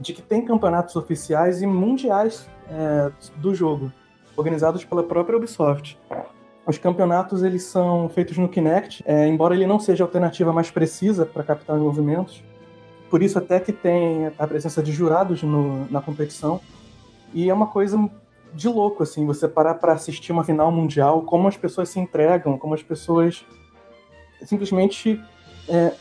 de 0.00 0.14
que 0.14 0.22
tem 0.22 0.42
campeonatos 0.44 0.96
oficiais 0.96 1.60
e 1.60 1.66
mundiais 1.66 2.48
é, 2.70 3.12
do 3.36 3.54
jogo, 3.54 3.92
organizados 4.34 4.82
pela 4.84 5.02
própria 5.04 5.36
Ubisoft. 5.36 5.98
Os 6.66 6.78
campeonatos 6.78 7.42
eles 7.42 7.64
são 7.64 8.08
feitos 8.08 8.38
no 8.38 8.48
Kinect, 8.48 9.02
é, 9.06 9.28
embora 9.28 9.54
ele 9.54 9.66
não 9.66 9.78
seja 9.78 10.02
a 10.02 10.06
alternativa 10.06 10.52
mais 10.52 10.70
precisa 10.70 11.26
para 11.26 11.42
captar 11.42 11.76
os 11.76 11.82
movimentos, 11.82 12.42
por 13.10 13.22
isso 13.22 13.36
até 13.38 13.60
que 13.60 13.72
tem 13.72 14.30
a 14.38 14.46
presença 14.46 14.82
de 14.82 14.90
jurados 14.90 15.42
no- 15.42 15.86
na 15.90 16.00
competição. 16.00 16.60
E 17.34 17.50
é 17.50 17.54
uma 17.54 17.66
coisa 17.66 18.08
de 18.54 18.68
louco, 18.68 19.02
assim, 19.02 19.26
você 19.26 19.46
parar 19.46 19.74
para 19.74 19.92
assistir 19.92 20.32
uma 20.32 20.44
final 20.44 20.72
mundial, 20.72 21.22
como 21.22 21.46
as 21.46 21.56
pessoas 21.56 21.88
se 21.88 22.00
entregam, 22.00 22.56
como 22.58 22.72
as 22.74 22.82
pessoas 22.82 23.44
simplesmente. 24.44 25.20
é, 25.68 25.92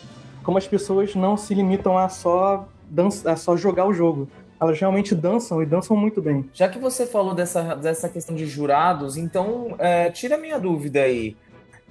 como 0.41 0.57
as 0.57 0.67
pessoas 0.67 1.13
não 1.13 1.37
se 1.37 1.53
limitam 1.53 1.95
a 1.95 2.09
só, 2.09 2.67
dança, 2.89 3.31
a 3.31 3.35
só 3.35 3.55
jogar 3.55 3.85
o 3.85 3.93
jogo. 3.93 4.27
Elas 4.59 4.77
realmente 4.79 5.15
dançam 5.15 5.61
e 5.63 5.65
dançam 5.65 5.95
muito 5.95 6.21
bem. 6.21 6.49
Já 6.53 6.67
que 6.67 6.77
você 6.77 7.05
falou 7.05 7.33
dessa, 7.33 7.75
dessa 7.75 8.09
questão 8.09 8.35
de 8.35 8.45
jurados, 8.45 9.15
então 9.15 9.75
é, 9.79 10.09
tira 10.09 10.35
a 10.35 10.37
minha 10.37 10.59
dúvida 10.59 11.01
aí. 11.01 11.37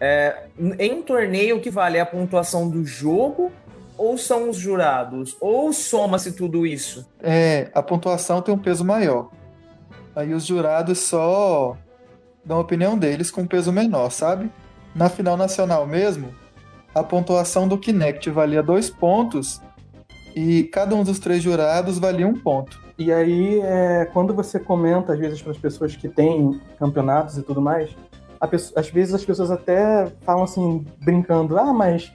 É, 0.01 0.45
em 0.79 0.93
um 0.93 1.03
torneio, 1.03 1.57
o 1.57 1.61
que 1.61 1.71
vale 1.71 1.97
é 1.97 2.01
a 2.01 2.07
pontuação 2.07 2.69
do 2.69 2.85
jogo 2.85 3.51
ou 3.97 4.17
são 4.19 4.49
os 4.49 4.57
jurados? 4.57 5.37
Ou 5.41 5.73
soma-se 5.73 6.33
tudo 6.33 6.67
isso? 6.67 7.07
É, 7.21 7.71
a 7.75 7.83
pontuação 7.83 8.43
tem 8.43 8.55
um 8.55 8.59
peso 8.59 8.85
maior. 8.85 9.31
Aí 10.15 10.35
os 10.35 10.45
jurados 10.45 10.99
só 10.99 11.77
dão 12.45 12.59
a 12.59 12.61
opinião 12.61 12.99
deles 12.99 13.31
com 13.31 13.43
um 13.43 13.47
peso 13.47 13.73
menor, 13.73 14.11
sabe? 14.11 14.51
Na 14.95 15.09
final 15.09 15.37
nacional 15.37 15.87
mesmo, 15.87 16.35
a 16.95 17.03
pontuação 17.03 17.69
do 17.69 17.79
Kinect 17.79 18.31
valia 18.31 18.63
dois 18.63 18.89
pontos 18.89 19.61
e 20.35 20.65
cada 20.65 20.95
um 20.95 21.03
dos 21.03 21.19
três 21.19 21.43
jurados 21.43 21.99
valia 21.99 22.27
um 22.27 22.35
ponto. 22.35 22.81
E 22.99 23.13
aí, 23.13 23.61
é, 23.61 24.07
quando 24.13 24.35
você 24.35 24.59
comenta, 24.59 25.13
às 25.13 25.19
vezes, 25.19 25.41
para 25.41 25.53
as 25.53 25.59
pessoas 25.59 25.95
que 25.95 26.09
têm 26.09 26.61
campeonatos 26.79 27.39
e 27.39 27.43
tudo 27.43 27.61
mais, 27.61 27.91
a 28.41 28.47
pesso- 28.47 28.73
às 28.77 28.89
vezes 28.89 29.15
as 29.15 29.25
pessoas 29.25 29.51
até 29.51 30.07
falam 30.23 30.45
assim, 30.45 30.85
brincando: 31.01 31.59
ah, 31.59 31.73
mas 31.73 32.13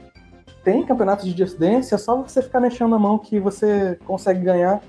tem 0.64 0.84
campeonato 0.86 1.26
de 1.26 1.38
Just 1.38 1.58
Dance, 1.58 1.94
é 1.94 1.98
só 1.98 2.22
você 2.22 2.42
ficar 2.42 2.60
mexendo 2.60 2.96
a 2.96 3.00
mão 3.00 3.18
que 3.18 3.40
você 3.40 3.98
consegue 4.06 4.42
ganhar. 4.42 4.82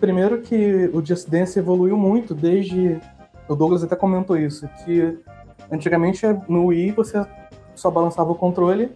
Primeiro 0.00 0.40
que 0.40 0.90
o 0.92 1.04
Just 1.04 1.28
Dance 1.28 1.58
evoluiu 1.58 1.96
muito 1.96 2.34
desde. 2.34 3.00
O 3.48 3.54
Douglas 3.54 3.82
até 3.84 3.94
comentou 3.96 4.36
isso, 4.36 4.68
que 4.84 5.18
antigamente 5.70 6.24
no 6.48 6.66
Wii 6.66 6.92
você 6.92 7.24
só 7.74 7.90
balançava 7.90 8.30
o 8.30 8.34
controle 8.34 8.90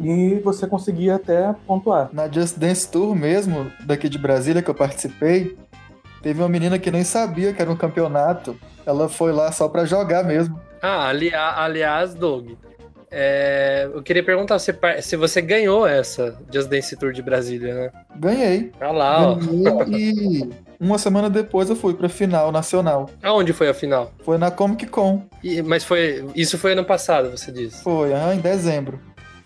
e 0.00 0.34
você 0.42 0.66
conseguia 0.66 1.16
até 1.16 1.54
pontuar. 1.66 2.08
Na 2.12 2.28
Just 2.28 2.58
Dance 2.58 2.88
Tour 2.90 3.14
mesmo, 3.14 3.70
daqui 3.84 4.08
de 4.08 4.18
Brasília, 4.18 4.62
que 4.62 4.70
eu 4.70 4.74
participei, 4.74 5.56
teve 6.22 6.40
uma 6.40 6.48
menina 6.48 6.78
que 6.78 6.90
nem 6.90 7.04
sabia 7.04 7.52
que 7.52 7.60
era 7.62 7.70
um 7.70 7.76
campeonato. 7.76 8.56
Ela 8.86 9.08
foi 9.08 9.32
lá 9.32 9.52
só 9.52 9.68
pra 9.68 9.84
jogar 9.84 10.24
mesmo. 10.24 10.58
Ah, 10.80 11.08
ali- 11.08 11.32
aliás, 11.34 12.14
Doug, 12.14 12.50
é, 13.10 13.88
eu 13.92 14.02
queria 14.02 14.24
perguntar 14.24 14.58
se, 14.58 14.74
se 15.02 15.16
você 15.16 15.40
ganhou 15.42 15.86
essa 15.86 16.36
Just 16.52 16.68
Dance 16.68 16.96
Tour 16.96 17.12
de 17.12 17.22
Brasília, 17.22 17.74
né? 17.74 17.90
Ganhei. 18.16 18.72
Olha 18.80 18.90
lá, 18.90 19.28
ó. 19.30 19.34
Ganhei 19.84 20.10
e 20.12 20.50
uma 20.80 20.98
semana 20.98 21.28
depois 21.30 21.68
eu 21.70 21.76
fui 21.76 21.94
pra 21.94 22.08
final 22.08 22.50
nacional. 22.50 23.08
Aonde 23.22 23.52
foi 23.52 23.68
a 23.68 23.74
final? 23.74 24.10
Foi 24.24 24.38
na 24.38 24.50
Comic 24.50 24.86
Con. 24.86 25.22
E- 25.44 25.62
mas 25.62 25.84
foi. 25.84 26.24
Isso 26.34 26.58
foi 26.58 26.72
ano 26.72 26.84
passado, 26.84 27.30
você 27.30 27.52
disse. 27.52 27.82
Foi, 27.84 28.12
ah, 28.14 28.34
em 28.34 28.38
dezembro. 28.40 28.98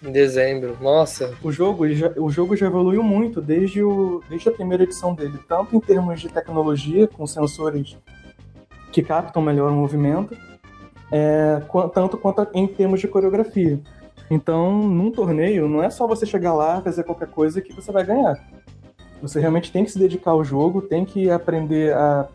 Em 0.07 0.13
dezembro. 0.13 0.77
Nossa. 0.81 1.35
O 1.43 1.51
jogo, 1.51 1.89
já, 1.89 2.13
o 2.17 2.31
jogo 2.31 2.57
já 2.57 2.67
evoluiu 2.67 3.03
muito 3.03 3.41
desde, 3.41 3.83
o, 3.83 4.23
desde 4.29 4.49
a 4.49 4.53
primeira 4.53 4.85
edição 4.85 5.15
dele, 5.15 5.39
tanto 5.49 5.75
em 5.75 5.81
termos 5.81 6.21
de 6.21 6.29
tecnologia, 6.29 7.09
com 7.09 7.27
sensores 7.27 7.97
que 8.93 9.03
captam 9.03 9.43
melhor 9.43 9.73
o 9.73 9.75
movimento, 9.75 10.37
é, 11.11 11.61
tanto 11.93 12.17
quanto 12.17 12.47
em 12.55 12.67
termos 12.69 13.01
de 13.01 13.09
coreografia. 13.09 13.81
Então, 14.31 14.79
num 14.83 15.11
torneio, 15.11 15.69
não 15.69 15.83
é 15.83 15.91
só 15.91 16.07
você 16.07 16.25
chegar 16.25 16.55
lá, 16.55 16.81
fazer 16.81 17.03
qualquer 17.05 17.29
coisa 17.29 17.61
que 17.61 17.73
você 17.73 17.91
vai 17.91 18.05
ganhar. 18.05 18.35
Você 19.21 19.41
realmente 19.41 19.73
tem 19.73 19.85
que 19.85 19.91
se 19.91 19.99
dedicar 19.99 20.31
ao 20.33 20.45
jogo, 20.45 20.83
tem 20.83 21.05
que 21.05 21.31
aprender 21.31 21.93
a, 21.95 22.29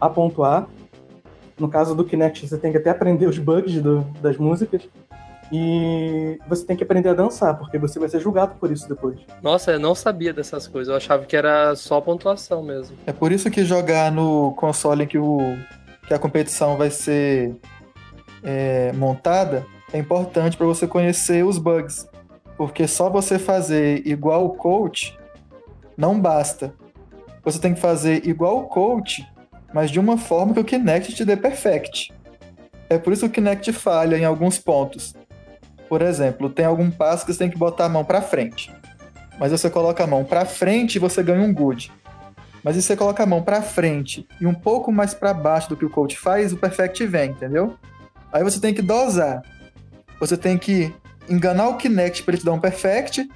a 0.00 0.08
pontuar. 0.08 0.68
No 1.58 1.68
caso 1.68 1.94
do 1.94 2.04
Kinect, 2.04 2.46
você 2.46 2.56
tem 2.56 2.70
que 2.70 2.78
até 2.78 2.90
aprender 2.90 3.26
os 3.26 3.38
bugs 3.38 3.80
do- 3.82 4.02
das 4.20 4.36
músicas. 4.36 4.88
E 5.50 6.38
você 6.46 6.64
tem 6.64 6.76
que 6.76 6.84
aprender 6.84 7.08
a 7.08 7.14
dançar, 7.14 7.58
porque 7.58 7.78
você 7.78 7.98
vai 7.98 8.08
ser 8.08 8.20
julgado 8.20 8.54
por 8.56 8.70
isso 8.70 8.88
depois. 8.88 9.18
Nossa, 9.42 9.72
eu 9.72 9.80
não 9.80 9.94
sabia 9.94 10.32
dessas 10.32 10.66
coisas. 10.68 10.90
Eu 10.90 10.96
achava 10.96 11.24
que 11.24 11.36
era 11.36 11.74
só 11.74 12.00
pontuação 12.00 12.62
mesmo. 12.62 12.96
É 13.06 13.12
por 13.12 13.32
isso 13.32 13.50
que 13.50 13.64
jogar 13.64 14.12
no 14.12 14.52
console 14.52 15.04
em 15.04 15.06
que, 15.06 15.18
o, 15.18 15.56
que 16.06 16.12
a 16.12 16.18
competição 16.18 16.76
vai 16.76 16.90
ser 16.90 17.56
é, 18.42 18.92
montada 18.92 19.64
é 19.92 19.98
importante 19.98 20.56
para 20.56 20.66
você 20.66 20.86
conhecer 20.86 21.44
os 21.44 21.56
bugs. 21.56 22.06
Porque 22.56 22.86
só 22.86 23.08
você 23.08 23.38
fazer 23.38 24.06
igual 24.06 24.44
o 24.44 24.50
coach 24.50 25.16
não 25.96 26.20
basta. 26.20 26.74
Você 27.42 27.58
tem 27.58 27.72
que 27.72 27.80
fazer 27.80 28.26
igual 28.26 28.58
o 28.58 28.64
coach, 28.64 29.26
mas 29.72 29.90
de 29.90 29.98
uma 29.98 30.18
forma 30.18 30.52
que 30.52 30.60
o 30.60 30.64
Kinect 30.64 31.14
te 31.14 31.24
dê 31.24 31.36
perfect. 31.36 32.12
É 32.90 32.98
por 32.98 33.12
isso 33.12 33.22
que 33.22 33.28
o 33.28 33.32
Kinect 33.32 33.72
falha 33.72 34.16
em 34.16 34.24
alguns 34.24 34.58
pontos. 34.58 35.14
Por 35.88 36.02
exemplo, 36.02 36.50
tem 36.50 36.66
algum 36.66 36.90
passo 36.90 37.24
que 37.24 37.32
você 37.32 37.38
tem 37.38 37.50
que 37.50 37.58
botar 37.58 37.86
a 37.86 37.88
mão 37.88 38.04
para 38.04 38.20
frente. 38.20 38.72
Mas 39.38 39.52
você 39.52 39.70
coloca 39.70 40.04
a 40.04 40.06
mão 40.06 40.24
para 40.24 40.44
frente 40.44 40.96
e 40.96 40.98
você 40.98 41.22
ganha 41.22 41.42
um 41.42 41.52
good. 41.52 41.92
Mas 42.62 42.76
se 42.76 42.82
você 42.82 42.96
coloca 42.96 43.22
a 43.22 43.26
mão 43.26 43.42
para 43.42 43.62
frente 43.62 44.26
e 44.40 44.46
um 44.46 44.54
pouco 44.54 44.92
mais 44.92 45.14
para 45.14 45.32
baixo 45.32 45.68
do 45.68 45.76
que 45.76 45.84
o 45.84 45.90
coach 45.90 46.18
faz, 46.18 46.52
o 46.52 46.56
perfect 46.56 47.06
vem, 47.06 47.30
entendeu? 47.30 47.74
Aí 48.32 48.42
você 48.42 48.60
tem 48.60 48.74
que 48.74 48.82
dosar. 48.82 49.42
Você 50.20 50.36
tem 50.36 50.58
que 50.58 50.92
enganar 51.28 51.68
o 51.68 51.76
Kinect 51.76 52.22
para 52.22 52.32
ele 52.32 52.40
te 52.40 52.44
dar 52.44 52.52
um 52.52 52.60
perfect, 52.60 53.28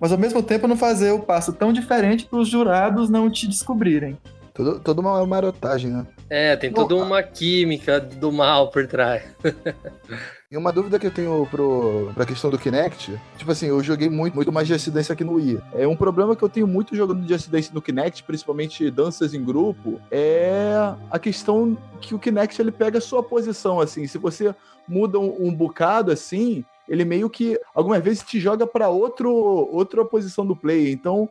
mas 0.00 0.10
ao 0.10 0.18
mesmo 0.18 0.42
tempo 0.42 0.66
não 0.66 0.76
fazer 0.76 1.10
o 1.12 1.20
passo 1.20 1.52
tão 1.52 1.72
diferente 1.72 2.24
para 2.24 2.38
os 2.38 2.48
jurados 2.48 3.10
não 3.10 3.30
te 3.30 3.46
descobrirem. 3.46 4.18
Tudo, 4.54 4.80
toda 4.80 5.00
uma 5.00 5.24
marotagem, 5.26 5.90
né? 5.90 6.06
É, 6.28 6.56
tem 6.56 6.72
toda 6.72 6.94
uma 6.96 7.22
química 7.22 8.00
do 8.00 8.32
mal 8.32 8.70
por 8.70 8.86
trás. 8.86 9.22
E 10.52 10.56
uma 10.58 10.70
dúvida 10.70 10.98
que 10.98 11.06
eu 11.06 11.10
tenho 11.10 11.48
pro, 11.50 12.10
pra 12.12 12.26
questão 12.26 12.50
do 12.50 12.58
Kinect, 12.58 13.18
tipo 13.38 13.50
assim, 13.50 13.68
eu 13.68 13.82
joguei 13.82 14.10
muito, 14.10 14.34
muito 14.34 14.52
mais 14.52 14.68
Just 14.68 14.90
Dance 14.90 15.10
aqui 15.10 15.24
no 15.24 15.36
Wii. 15.36 15.58
É 15.72 15.88
um 15.88 15.96
problema 15.96 16.36
que 16.36 16.42
eu 16.42 16.48
tenho 16.48 16.66
muito 16.66 16.94
jogando 16.94 17.26
Just 17.26 17.48
Dance 17.48 17.72
no 17.72 17.80
Kinect, 17.80 18.22
principalmente 18.22 18.90
danças 18.90 19.32
em 19.32 19.42
grupo, 19.42 19.98
é 20.10 20.74
a 21.10 21.18
questão 21.18 21.74
que 22.02 22.14
o 22.14 22.18
Kinect 22.18 22.60
ele 22.60 22.70
pega 22.70 22.98
a 22.98 23.00
sua 23.00 23.22
posição, 23.22 23.80
assim. 23.80 24.06
Se 24.06 24.18
você 24.18 24.54
muda 24.86 25.18
um, 25.18 25.46
um 25.46 25.54
bocado 25.54 26.12
assim, 26.12 26.62
ele 26.86 27.06
meio 27.06 27.30
que 27.30 27.58
algumas 27.74 28.04
vezes 28.04 28.22
te 28.22 28.38
joga 28.38 28.66
para 28.66 28.90
outro 28.90 29.32
outra 29.32 30.04
posição 30.04 30.44
do 30.44 30.54
player. 30.54 30.92
Então, 30.92 31.30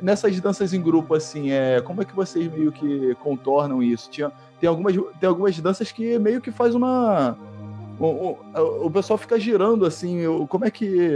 nessas 0.00 0.40
danças 0.40 0.72
em 0.72 0.80
grupo, 0.80 1.12
assim, 1.12 1.50
é, 1.50 1.80
como 1.80 2.02
é 2.02 2.04
que 2.04 2.14
vocês 2.14 2.48
meio 2.52 2.70
que 2.70 3.16
contornam 3.16 3.82
isso? 3.82 4.08
Tinha, 4.08 4.30
tem, 4.60 4.68
algumas, 4.68 4.94
tem 4.94 5.28
algumas 5.28 5.58
danças 5.58 5.90
que 5.90 6.20
meio 6.20 6.40
que 6.40 6.52
faz 6.52 6.76
uma. 6.76 7.36
O, 7.98 8.36
o, 8.86 8.90
pessoal 8.90 9.18
fica 9.18 9.38
girando, 9.38 9.84
assim. 9.84 10.22
Como 10.48 10.64
é 10.64 10.70
que. 10.70 11.10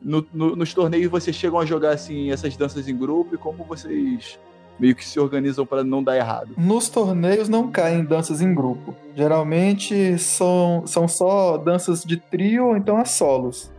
No, 0.00 0.26
no, 0.32 0.56
nos 0.56 0.72
torneios 0.72 1.10
vocês 1.10 1.34
chegam 1.34 1.58
a 1.58 1.64
jogar 1.64 1.90
assim 1.90 2.30
essas 2.30 2.56
danças 2.56 2.88
em 2.88 2.96
grupo 2.96 3.34
e 3.34 3.38
como 3.38 3.64
vocês 3.64 4.38
meio 4.78 4.94
que 4.94 5.04
se 5.04 5.18
organizam 5.18 5.64
para 5.64 5.82
não 5.82 6.02
dar 6.02 6.16
errado? 6.16 6.50
Nos 6.58 6.88
torneios 6.88 7.48
não 7.48 7.70
caem 7.70 8.04
danças 8.04 8.40
em 8.40 8.54
grupo. 8.54 8.94
Geralmente 9.14 10.18
são, 10.18 10.82
são 10.86 11.08
só 11.08 11.56
danças 11.56 12.02
de 12.02 12.16
trio 12.16 12.76
então 12.76 12.96
as 12.96 13.10
solos. 13.10 13.72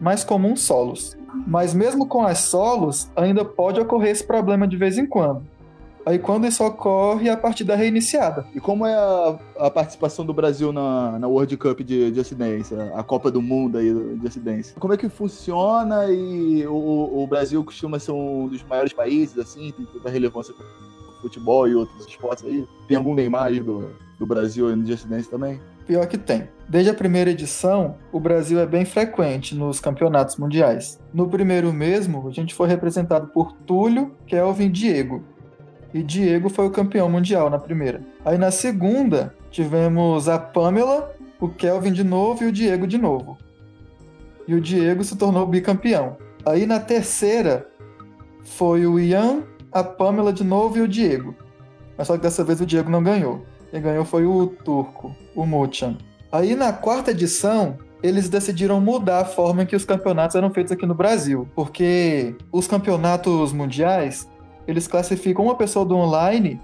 Mais 0.00 0.24
comum 0.24 0.56
solos. 0.56 1.16
Mas 1.46 1.72
mesmo 1.72 2.06
com 2.06 2.22
as 2.22 2.38
solos, 2.38 3.10
ainda 3.14 3.44
pode 3.44 3.80
ocorrer 3.80 4.10
esse 4.10 4.24
problema 4.24 4.66
de 4.66 4.76
vez 4.76 4.98
em 4.98 5.06
quando. 5.06 5.46
Aí 6.04 6.18
quando 6.18 6.46
isso 6.46 6.64
ocorre, 6.64 7.28
a 7.28 7.36
partida 7.36 7.74
é 7.74 7.76
reiniciada. 7.76 8.46
E 8.54 8.60
como 8.60 8.86
é 8.86 8.94
a, 8.94 9.38
a 9.58 9.70
participação 9.70 10.24
do 10.24 10.32
Brasil 10.32 10.72
na, 10.72 11.18
na 11.18 11.28
World 11.28 11.56
Cup 11.56 11.80
de, 11.80 12.10
de 12.10 12.20
acidência, 12.20 12.92
a 12.94 13.02
Copa 13.02 13.30
do 13.30 13.42
Mundo 13.42 13.78
aí 13.78 13.92
de 14.16 14.26
acidência? 14.26 14.74
Como 14.78 14.94
é 14.94 14.96
que 14.96 15.08
funciona 15.08 16.06
e 16.10 16.66
o, 16.66 17.22
o 17.22 17.26
Brasil 17.26 17.62
costuma 17.64 17.98
ser 17.98 18.12
um 18.12 18.48
dos 18.48 18.62
maiores 18.64 18.92
países, 18.92 19.38
assim, 19.38 19.72
tem 19.76 19.86
toda 19.86 20.08
a 20.08 20.12
relevância 20.12 20.54
o 20.54 21.22
futebol 21.22 21.68
e 21.68 21.74
outros 21.74 22.06
esportes 22.06 22.44
aí? 22.44 22.66
Tem 22.88 22.96
algum 22.96 23.14
Neymar 23.14 23.52
do, 23.62 23.90
do 24.18 24.26
Brasil 24.26 24.74
de 24.76 24.92
acidência 24.92 25.30
também? 25.30 25.60
Pior 25.86 26.06
que 26.06 26.16
tem. 26.16 26.48
Desde 26.68 26.88
a 26.88 26.94
primeira 26.94 27.30
edição, 27.30 27.96
o 28.12 28.20
Brasil 28.20 28.60
é 28.60 28.66
bem 28.66 28.84
frequente 28.84 29.56
nos 29.56 29.80
campeonatos 29.80 30.36
mundiais. 30.36 31.00
No 31.12 31.28
primeiro 31.28 31.72
mesmo, 31.72 32.28
a 32.28 32.30
gente 32.30 32.54
foi 32.54 32.68
representado 32.68 33.26
por 33.28 33.52
Túlio, 33.66 34.14
Kelvin 34.24 34.66
e 34.66 34.68
Diego. 34.68 35.24
E 35.92 36.02
Diego 36.02 36.48
foi 36.48 36.66
o 36.66 36.70
campeão 36.70 37.08
mundial 37.08 37.50
na 37.50 37.58
primeira. 37.58 38.00
Aí 38.24 38.38
na 38.38 38.50
segunda, 38.50 39.34
tivemos 39.50 40.28
a 40.28 40.38
Pamela, 40.38 41.14
o 41.40 41.48
Kelvin 41.48 41.92
de 41.92 42.04
novo 42.04 42.44
e 42.44 42.46
o 42.46 42.52
Diego 42.52 42.86
de 42.86 42.98
novo. 42.98 43.36
E 44.46 44.54
o 44.54 44.60
Diego 44.60 45.02
se 45.02 45.16
tornou 45.16 45.46
bicampeão. 45.46 46.16
Aí 46.44 46.66
na 46.66 46.78
terceira, 46.78 47.66
foi 48.44 48.86
o 48.86 48.98
Ian, 48.98 49.42
a 49.72 49.82
Pamela 49.82 50.32
de 50.32 50.44
novo 50.44 50.78
e 50.78 50.80
o 50.80 50.88
Diego. 50.88 51.34
Mas 51.96 52.06
só 52.06 52.16
que 52.16 52.22
dessa 52.22 52.44
vez 52.44 52.60
o 52.60 52.66
Diego 52.66 52.90
não 52.90 53.02
ganhou. 53.02 53.44
Quem 53.70 53.82
ganhou 53.82 54.04
foi 54.04 54.26
o 54.26 54.46
turco, 54.46 55.14
o 55.34 55.46
Muchan. 55.46 55.96
Aí 56.32 56.54
na 56.54 56.72
quarta 56.72 57.10
edição, 57.10 57.76
eles 58.02 58.28
decidiram 58.28 58.80
mudar 58.80 59.20
a 59.20 59.24
forma 59.24 59.62
em 59.62 59.66
que 59.66 59.76
os 59.76 59.84
campeonatos 59.84 60.36
eram 60.36 60.50
feitos 60.50 60.72
aqui 60.72 60.86
no 60.86 60.94
Brasil, 60.94 61.48
porque 61.54 62.34
os 62.50 62.66
campeonatos 62.66 63.52
mundiais, 63.52 64.28
eles 64.70 64.86
classificam 64.86 65.44
uma 65.44 65.54
pessoa 65.54 65.84
do 65.84 65.96
online 65.96 66.60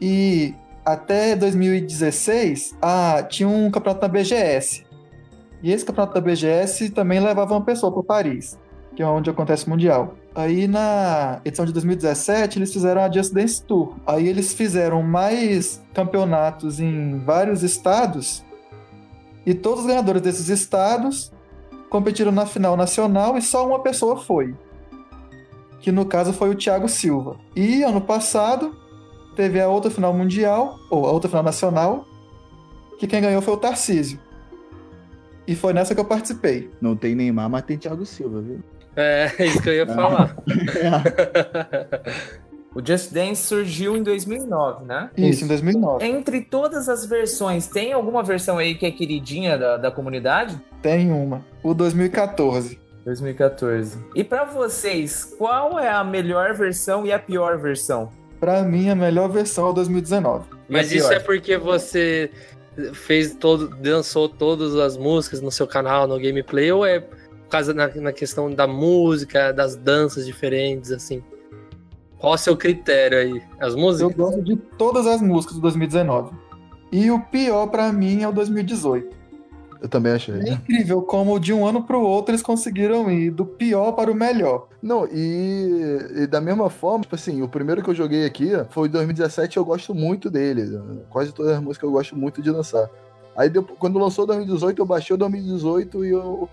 e 0.00 0.54
até 0.84 1.36
2016 1.36 2.76
ah, 2.82 3.22
tinha 3.28 3.48
um 3.48 3.70
campeonato 3.70 4.00
da 4.00 4.08
BGS. 4.08 4.84
E 5.62 5.70
esse 5.70 5.84
campeonato 5.84 6.14
da 6.14 6.20
BGS 6.20 6.90
também 6.90 7.20
levava 7.20 7.54
uma 7.54 7.64
pessoa 7.64 7.92
para 7.92 8.02
Paris, 8.02 8.58
que 8.96 9.02
é 9.02 9.06
onde 9.06 9.30
acontece 9.30 9.66
o 9.66 9.70
Mundial. 9.70 10.14
Aí 10.34 10.66
na 10.66 11.40
edição 11.44 11.64
de 11.64 11.72
2017 11.72 12.58
eles 12.58 12.72
fizeram 12.72 13.02
a 13.02 13.10
Just 13.10 13.32
Dance 13.32 13.62
Tour. 13.62 13.94
Aí 14.06 14.26
eles 14.26 14.52
fizeram 14.52 15.02
mais 15.02 15.80
campeonatos 15.94 16.80
em 16.80 17.18
vários 17.20 17.62
estados 17.62 18.44
e 19.46 19.54
todos 19.54 19.80
os 19.80 19.86
ganhadores 19.86 20.22
desses 20.22 20.48
estados 20.48 21.32
competiram 21.90 22.32
na 22.32 22.46
final 22.46 22.76
nacional 22.76 23.36
e 23.36 23.42
só 23.42 23.66
uma 23.66 23.80
pessoa 23.80 24.16
foi. 24.16 24.54
Que 25.82 25.92
no 25.92 26.06
caso 26.06 26.32
foi 26.32 26.48
o 26.48 26.54
Thiago 26.54 26.88
Silva. 26.88 27.36
E 27.54 27.82
ano 27.82 28.00
passado 28.00 28.74
teve 29.36 29.60
a 29.60 29.68
outra 29.68 29.90
final 29.90 30.14
mundial, 30.14 30.78
ou 30.90 31.06
a 31.06 31.12
outra 31.12 31.28
final 31.28 31.42
nacional, 31.42 32.06
que 32.98 33.06
quem 33.06 33.20
ganhou 33.20 33.42
foi 33.42 33.52
o 33.52 33.58
Tarcísio. 33.58 34.18
E 35.46 35.54
foi 35.54 35.72
nessa 35.72 35.94
que 35.94 36.00
eu 36.00 36.04
participei. 36.04 36.70
Não 36.80 36.96
tem 36.96 37.14
Neymar, 37.14 37.50
mas 37.50 37.62
tem 37.62 37.76
Thiago 37.76 38.06
Silva, 38.06 38.40
viu? 38.40 38.60
É, 38.94 39.30
isso 39.40 39.60
que 39.60 39.68
eu 39.68 39.74
ia 39.74 39.86
falar. 39.86 40.36
O 42.74 42.80
Just 42.84 43.12
Dance 43.12 43.42
surgiu 43.42 43.96
em 43.96 44.02
2009, 44.02 44.86
né? 44.86 45.10
Isso, 45.16 45.44
em 45.44 45.46
2009. 45.46 46.06
Entre 46.06 46.40
todas 46.40 46.88
as 46.88 47.04
versões, 47.04 47.66
tem 47.66 47.92
alguma 47.92 48.22
versão 48.22 48.56
aí 48.56 48.74
que 48.74 48.86
é 48.86 48.90
queridinha 48.90 49.58
da, 49.58 49.76
da 49.76 49.90
comunidade? 49.90 50.58
Tem 50.80 51.12
uma. 51.12 51.44
O 51.62 51.74
2014. 51.74 52.78
2014. 53.04 53.98
E 54.14 54.22
pra 54.22 54.44
vocês, 54.44 55.34
qual 55.38 55.78
é 55.78 55.88
a 55.90 56.04
melhor 56.04 56.54
versão 56.54 57.04
e 57.06 57.12
a 57.12 57.18
pior 57.18 57.58
versão? 57.58 58.10
Pra 58.38 58.62
mim, 58.62 58.88
a 58.90 58.94
melhor 58.94 59.28
versão 59.28 59.66
é 59.68 59.70
o 59.70 59.72
2019. 59.72 60.44
E 60.68 60.72
Mas 60.72 60.90
isso 60.92 61.12
é 61.12 61.20
porque 61.20 61.56
você 61.56 62.30
fez 62.92 63.34
todo, 63.34 63.68
dançou 63.68 64.28
todas 64.28 64.74
as 64.76 64.96
músicas 64.96 65.40
no 65.40 65.50
seu 65.50 65.66
canal, 65.66 66.06
no 66.06 66.18
gameplay, 66.18 66.72
ou 66.72 66.84
é 66.84 67.00
por 67.00 67.48
causa 67.48 67.74
na, 67.74 67.86
na 67.88 68.12
questão 68.12 68.50
da 68.50 68.66
música, 68.66 69.52
das 69.52 69.76
danças 69.76 70.24
diferentes, 70.26 70.90
assim? 70.90 71.22
Qual 72.18 72.32
o 72.34 72.38
seu 72.38 72.56
critério 72.56 73.18
aí? 73.18 73.42
As 73.60 73.74
Eu 73.74 73.80
músicas? 73.80 74.16
gosto 74.16 74.42
de 74.42 74.56
todas 74.56 75.06
as 75.06 75.20
músicas 75.20 75.56
do 75.56 75.62
2019. 75.62 76.34
E 76.90 77.10
o 77.10 77.20
pior 77.20 77.66
pra 77.66 77.92
mim 77.92 78.22
é 78.22 78.28
o 78.28 78.32
2018. 78.32 79.21
Eu 79.82 79.88
também 79.88 80.12
achei. 80.12 80.34
É 80.36 80.52
incrível 80.52 81.02
como 81.02 81.40
de 81.40 81.52
um 81.52 81.66
ano 81.66 81.82
pro 81.82 82.00
outro 82.00 82.30
eles 82.30 82.42
conseguiram 82.42 83.10
ir 83.10 83.30
do 83.32 83.44
pior 83.44 83.90
para 83.92 84.12
o 84.12 84.14
melhor. 84.14 84.68
Não, 84.80 85.08
e, 85.08 85.98
e 86.22 86.26
da 86.28 86.40
mesma 86.40 86.70
forma, 86.70 87.02
tipo 87.02 87.16
assim, 87.16 87.42
o 87.42 87.48
primeiro 87.48 87.82
que 87.82 87.90
eu 87.90 87.94
joguei 87.94 88.24
aqui 88.24 88.50
foi 88.70 88.86
em 88.86 88.92
2017 88.92 89.56
eu 89.56 89.64
gosto 89.64 89.92
muito 89.92 90.30
dele. 90.30 90.80
Quase 91.10 91.32
todas 91.32 91.52
as 91.52 91.60
músicas 91.60 91.88
eu 91.88 91.92
gosto 91.92 92.16
muito 92.16 92.40
de 92.40 92.52
dançar. 92.52 92.88
Aí 93.36 93.50
depois, 93.50 93.76
quando 93.76 93.98
lançou 93.98 94.24
2018, 94.24 94.80
eu 94.80 94.86
baixei 94.86 95.14
o 95.14 95.18
2018 95.18 96.04
e 96.04 96.10
eu. 96.10 96.48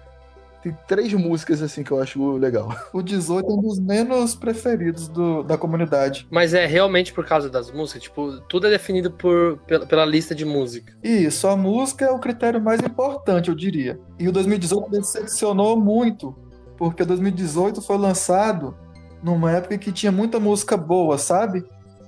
Tem 0.62 0.76
três 0.88 1.14
músicas 1.14 1.62
assim 1.62 1.84
que 1.84 1.92
eu 1.92 2.02
acho 2.02 2.34
legal. 2.38 2.70
O 2.94 3.02
18 3.02 3.50
é 3.50 3.54
um 3.54 3.62
dos 3.62 3.80
menos 3.80 4.36
preferidos 4.36 5.08
do- 5.08 5.42
da 5.44 5.58
comunidade. 5.58 6.28
Mas 6.30 6.54
é 6.54 6.66
realmente 6.66 7.14
por 7.14 7.26
causa 7.26 7.50
das 7.50 7.72
músicas? 7.72 8.04
Tipo, 8.04 8.42
tudo 8.42 8.68
é 8.68 8.70
definido 8.70 9.10
por, 9.12 9.58
pela, 9.66 9.86
pela 9.86 10.06
lista 10.06 10.36
de 10.36 10.44
música. 10.44 10.94
E 11.04 11.10
isso, 11.26 11.48
a 11.48 11.56
música 11.56 12.06
é 12.06 12.12
o 12.12 12.20
critério 12.20 12.62
mais 12.62 12.82
importante, 12.82 13.50
eu 13.50 13.56
diria. 13.56 14.00
E 14.20 14.28
o 14.28 14.32
2018 14.32 14.90
decepcionou 14.92 15.80
muito, 15.80 16.36
porque 16.78 17.04
o 17.04 17.06
2018 17.06 17.82
foi 17.82 17.98
lançado 17.98 18.76
numa 19.24 19.52
época 19.52 19.78
que 19.78 19.92
tinha 19.92 20.12
muita 20.12 20.40
música 20.40 20.76
boa, 20.76 21.18
sabe? 21.18 21.64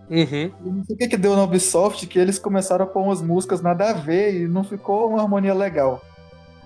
Uhum. 0.10 0.52
Eu 0.66 0.72
não 0.74 0.84
sei 0.84 0.96
o 0.96 1.00
que, 1.00 1.08
que 1.08 1.18
deu 1.18 1.36
na 1.38 1.44
Ubisoft 1.44 2.06
que 2.06 2.20
eles 2.20 2.38
começaram 2.38 2.84
a 2.84 2.88
pôr 2.88 3.02
umas 3.02 3.22
músicas 3.22 3.62
nada 3.62 3.90
a 3.90 3.94
ver 3.94 4.42
e 4.42 4.48
não 4.48 4.62
ficou 4.64 5.08
uma 5.10 5.22
harmonia 5.22 5.54
legal. 5.54 6.02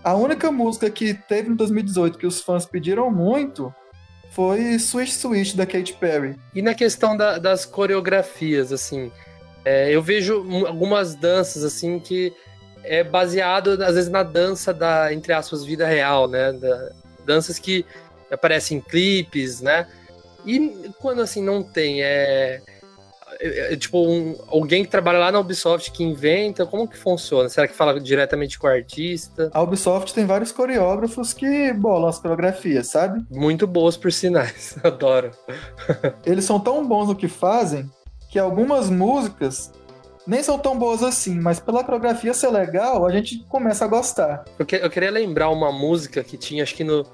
A 0.06 0.13
única 0.13 0.52
música 0.52 0.88
que 0.88 1.15
teve 1.15 1.50
em 1.50 1.56
2018 1.56 2.20
que 2.20 2.28
os 2.28 2.39
fãs 2.39 2.63
pediram 2.63 3.10
muito 3.10 3.74
foi 4.30 4.78
Swish 4.78 5.13
Swish 5.13 5.56
da 5.56 5.65
Katy 5.65 5.94
Perry. 5.94 6.36
E 6.54 6.62
na 6.62 6.76
questão 6.76 7.18
da- 7.18 7.39
das 7.39 7.65
coreografias, 7.65 8.72
assim, 8.72 9.12
é, 9.65 9.89
eu 9.91 10.04
vejo 10.04 10.46
algumas 10.68 11.15
danças, 11.15 11.63
assim, 11.63 12.00
que 12.00 12.32
é 12.84 13.04
baseado, 13.04 13.82
às 13.84 13.96
vezes, 13.96 14.12
na 14.12 14.22
dança 14.22 14.72
da, 14.72 15.12
entre 15.12 15.34
aspas, 15.34 15.65
vida 15.65 15.88
real, 15.88 16.28
né? 16.28 16.54
Da- 16.54 16.91
danças 17.26 17.58
que 17.58 17.84
aparecem 18.30 18.78
em 18.78 18.82
clipes, 18.82 19.60
né? 19.60 19.88
E 20.46 20.91
quando, 21.00 21.24
assim, 21.24 21.41
não 21.41 21.63
tem, 21.63 22.04
é... 22.04 22.62
é- 23.39 23.74
é 23.74 23.78
tipo, 23.78 24.00
um- 24.00 24.36
alguém 24.48 24.84
que 24.84 24.89
trabalha 24.89 25.19
lá 25.19 25.32
na 25.32 25.39
Ubisoft 25.39 25.91
que 25.91 26.04
inventa, 26.04 26.65
como 26.65 26.88
que 26.88 26.98
funciona? 26.98 27.50
Será 27.50 27.67
que 27.67 27.74
fala 27.74 28.00
diretamente 28.00 28.58
com 28.60 28.67
o 28.67 28.69
artista? 28.69 29.50
A 29.54 29.62
Ubisoft 29.62 30.13
tem 30.13 30.26
vários 30.26 30.52
coreógrafos 30.52 31.34
que 31.34 31.71
bolam 31.74 32.08
as 32.10 32.19
coreografias, 32.19 32.88
sabe? 32.88 33.24
Muito 33.30 33.65
boas, 33.67 33.98
por 33.98 34.12
sinais. 34.12 34.78
Adoro. 34.84 35.32
Eles 36.26 36.45
são 36.45 36.60
tão 36.60 36.86
bons 36.88 37.08
no 37.08 37.15
que 37.15 37.28
fazem 37.28 37.89
que 38.30 38.39
algumas 38.39 38.89
músicas 38.89 39.71
nem 40.28 40.41
são 40.41 40.58
tão 40.58 40.78
boas 40.78 41.04
assim, 41.04 41.39
mas 41.39 41.60
pela 41.60 41.84
coreografia 41.84 42.34
ser 42.34 42.50
legal, 42.50 43.06
a 43.06 43.12
gente 43.12 43.43
começa 43.48 43.86
a 43.86 43.88
gostar. 43.88 44.43
Eu, 44.58 44.65
que- 44.65 44.76
eu 44.78 44.89
queria 44.89 45.12
lembrar 45.12 45.50
uma 45.50 45.71
música 45.71 46.24
que 46.24 46.36
tinha, 46.36 46.63
acho 46.63 46.74
que 46.76 46.84
no. 46.84 47.06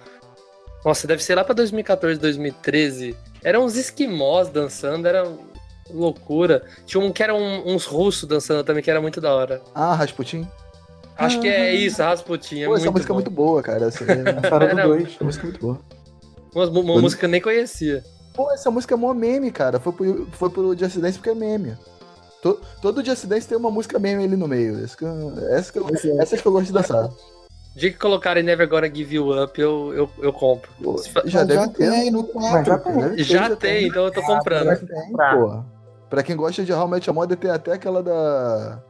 Nossa, 0.85 1.05
deve 1.05 1.21
ser 1.21 1.35
lá 1.35 1.43
pra 1.43 1.53
2014, 1.53 2.19
2013. 2.19 3.15
Eram 3.43 3.65
uns 3.65 3.75
esquimós 3.75 4.49
dançando, 4.49 5.07
era 5.07 5.27
loucura. 5.89 6.63
Tinha 6.85 7.03
um 7.03 7.11
que 7.11 7.23
era 7.23 7.33
um- 7.33 7.73
uns 7.73 7.85
russos 7.85 8.27
dançando 8.27 8.63
também, 8.63 8.83
que 8.83 8.89
era 8.91 9.01
muito 9.01 9.19
da 9.21 9.33
hora. 9.33 9.61
Ah, 9.73 9.93
Rasputin. 9.95 10.47
Acho 11.17 11.39
que 11.39 11.47
é 11.47 11.73
isso, 11.75 12.01
Rasputin. 12.01 12.61
É 12.61 12.65
Pô, 12.65 12.75
essa 12.75 12.89
música 12.89 13.07
é 13.11 13.13
bom. 13.13 13.15
muito 13.15 13.31
boa, 13.31 13.61
cara. 13.61 13.87
Né? 13.87 13.91
Cara 14.49 14.65
do 14.67 14.79
Era- 14.79 14.87
2. 14.87 15.13
Essa 15.15 15.23
música 15.23 15.45
é 15.45 15.49
muito 15.49 15.61
boa. 15.61 15.79
Uma, 16.55 16.65
uma 16.65 16.83
Quando- 16.83 17.01
música 17.01 17.19
que 17.19 17.25
eu 17.25 17.29
nem 17.29 17.41
conhecia. 17.41 18.03
Pô, 18.33 18.51
essa 18.51 18.71
música 18.71 18.93
é 18.95 18.97
mó 18.97 19.13
meme, 19.13 19.51
cara. 19.51 19.79
Foi 19.79 19.91
pro, 19.93 20.27
foi 20.31 20.49
pro 20.49 20.77
Just 20.77 20.97
Dance 20.97 21.17
porque 21.17 21.29
é 21.29 21.35
meme. 21.35 21.77
To- 22.41 22.59
todo 22.81 23.05
Just 23.05 23.25
Dance 23.25 23.47
tem 23.47 23.57
uma 23.57 23.69
música 23.69 23.99
meme 23.99 24.23
ali 24.23 24.35
no 24.35 24.47
meio. 24.47 24.83
Essa 24.83 24.97
que, 24.97 25.03
eu- 25.05 25.33
essa 25.51 25.71
que, 25.71 25.77
eu, 25.79 25.85
que 25.85 26.47
eu 26.47 26.51
gosto 26.51 26.67
de 26.67 26.73
dançar. 26.73 27.09
Dia 27.75 27.91
que 27.91 27.97
colocarem 27.97 28.43
Never 28.43 28.67
Gonna 28.67 28.93
Give 28.93 29.15
You 29.15 29.43
Up, 29.43 29.59
eu, 29.59 29.93
eu, 29.93 30.09
eu 30.21 30.33
compro. 30.33 30.69
Pô, 30.83 31.01
já 31.25 31.43
deve 31.43 31.69
ter. 31.69 31.89
tem 31.89 32.11
no 32.11 32.27
Mas 32.33 32.67
já 32.67 32.77
4. 32.77 32.83
tem. 33.01 33.15
Ter, 33.15 33.23
Já 33.23 33.55
tem, 33.55 33.87
então 33.87 34.05
eu 34.05 34.11
tô 34.11 34.21
comprando. 34.21 34.65
Já 34.67 34.75
tem, 34.75 35.11
pô. 35.13 35.63
Pra 36.09 36.21
quem 36.23 36.35
gosta 36.35 36.63
de 36.65 36.73
How 36.73 36.87
Met 36.87 37.07
Your 37.07 37.15
Mother, 37.15 37.37
tem 37.37 37.49
até 37.49 37.71
aquela 37.73 38.03
da 38.03 38.83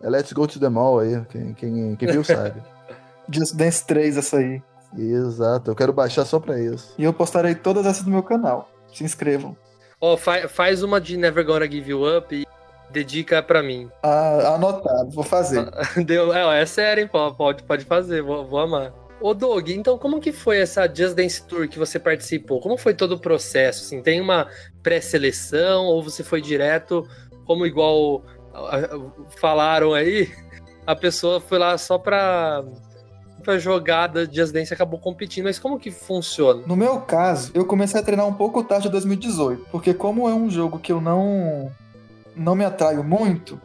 Let's 0.00 0.32
Go 0.32 0.46
to 0.46 0.60
the 0.60 0.68
Mall 0.68 1.00
aí. 1.00 1.20
Quem, 1.30 1.52
quem, 1.54 1.96
quem 1.96 2.08
viu 2.12 2.22
sabe. 2.22 2.62
Just 3.28 3.56
Dance 3.56 3.84
3, 3.84 4.16
essa 4.16 4.36
aí. 4.38 4.62
Exato, 4.96 5.70
eu 5.70 5.74
quero 5.74 5.92
baixar 5.92 6.24
só 6.24 6.38
pra 6.38 6.60
isso. 6.60 6.94
E 6.98 7.02
eu 7.04 7.12
postarei 7.12 7.54
todas 7.54 7.86
essas 7.86 8.04
no 8.04 8.12
meu 8.12 8.22
canal. 8.22 8.68
Se 8.94 9.02
inscrevam. 9.02 9.56
Ó, 10.00 10.16
fa- 10.16 10.48
faz 10.48 10.82
uma 10.82 11.00
de 11.00 11.16
Never 11.16 11.44
Gonna 11.44 11.68
Give 11.70 11.90
You 11.90 12.18
Up 12.18 12.34
e 12.34 12.46
dedica 12.92 13.42
pra 13.42 13.62
mim. 13.62 13.88
Ah, 14.02 14.54
anotado, 14.54 15.10
vou 15.10 15.24
fazer. 15.24 15.68
Deu, 16.04 16.32
é, 16.32 16.62
é 16.62 16.66
sério, 16.66 17.02
hein? 17.02 17.10
Pode, 17.36 17.62
pode 17.62 17.84
fazer, 17.84 18.22
vou, 18.22 18.46
vou 18.46 18.60
amar. 18.60 18.92
Ô, 19.20 19.34
Doug, 19.34 19.68
então 19.70 19.96
como 19.96 20.20
que 20.20 20.32
foi 20.32 20.58
essa 20.58 20.92
Just 20.92 21.14
Dance 21.14 21.46
Tour 21.46 21.68
que 21.68 21.78
você 21.78 21.98
participou? 21.98 22.60
Como 22.60 22.76
foi 22.76 22.92
todo 22.92 23.12
o 23.12 23.20
processo? 23.20 23.84
Assim, 23.84 24.02
tem 24.02 24.20
uma 24.20 24.48
pré-seleção 24.82 25.84
ou 25.84 26.02
você 26.02 26.24
foi 26.24 26.42
direto, 26.42 27.06
como 27.44 27.64
igual 27.64 28.24
falaram 29.40 29.94
aí, 29.94 30.28
a 30.86 30.94
pessoa 30.94 31.40
foi 31.40 31.58
lá 31.58 31.78
só 31.78 31.98
pra, 31.98 32.64
pra 33.42 33.58
jogada 33.58 34.28
Just 34.30 34.52
Dance 34.52 34.72
e 34.72 34.74
acabou 34.74 34.98
competindo. 34.98 35.44
Mas 35.44 35.58
como 35.58 35.78
que 35.78 35.90
funciona? 35.90 36.62
No 36.66 36.76
meu 36.76 37.00
caso, 37.00 37.50
eu 37.54 37.64
comecei 37.64 38.00
a 38.00 38.02
treinar 38.02 38.26
um 38.26 38.34
pouco 38.34 38.62
tarde 38.62 38.88
em 38.88 38.90
2018, 38.90 39.66
porque 39.70 39.94
como 39.94 40.28
é 40.28 40.34
um 40.34 40.50
jogo 40.50 40.78
que 40.78 40.92
eu 40.92 41.00
não 41.00 41.70
não 42.36 42.54
me 42.54 42.64
atraio 42.64 43.02
muito, 43.04 43.60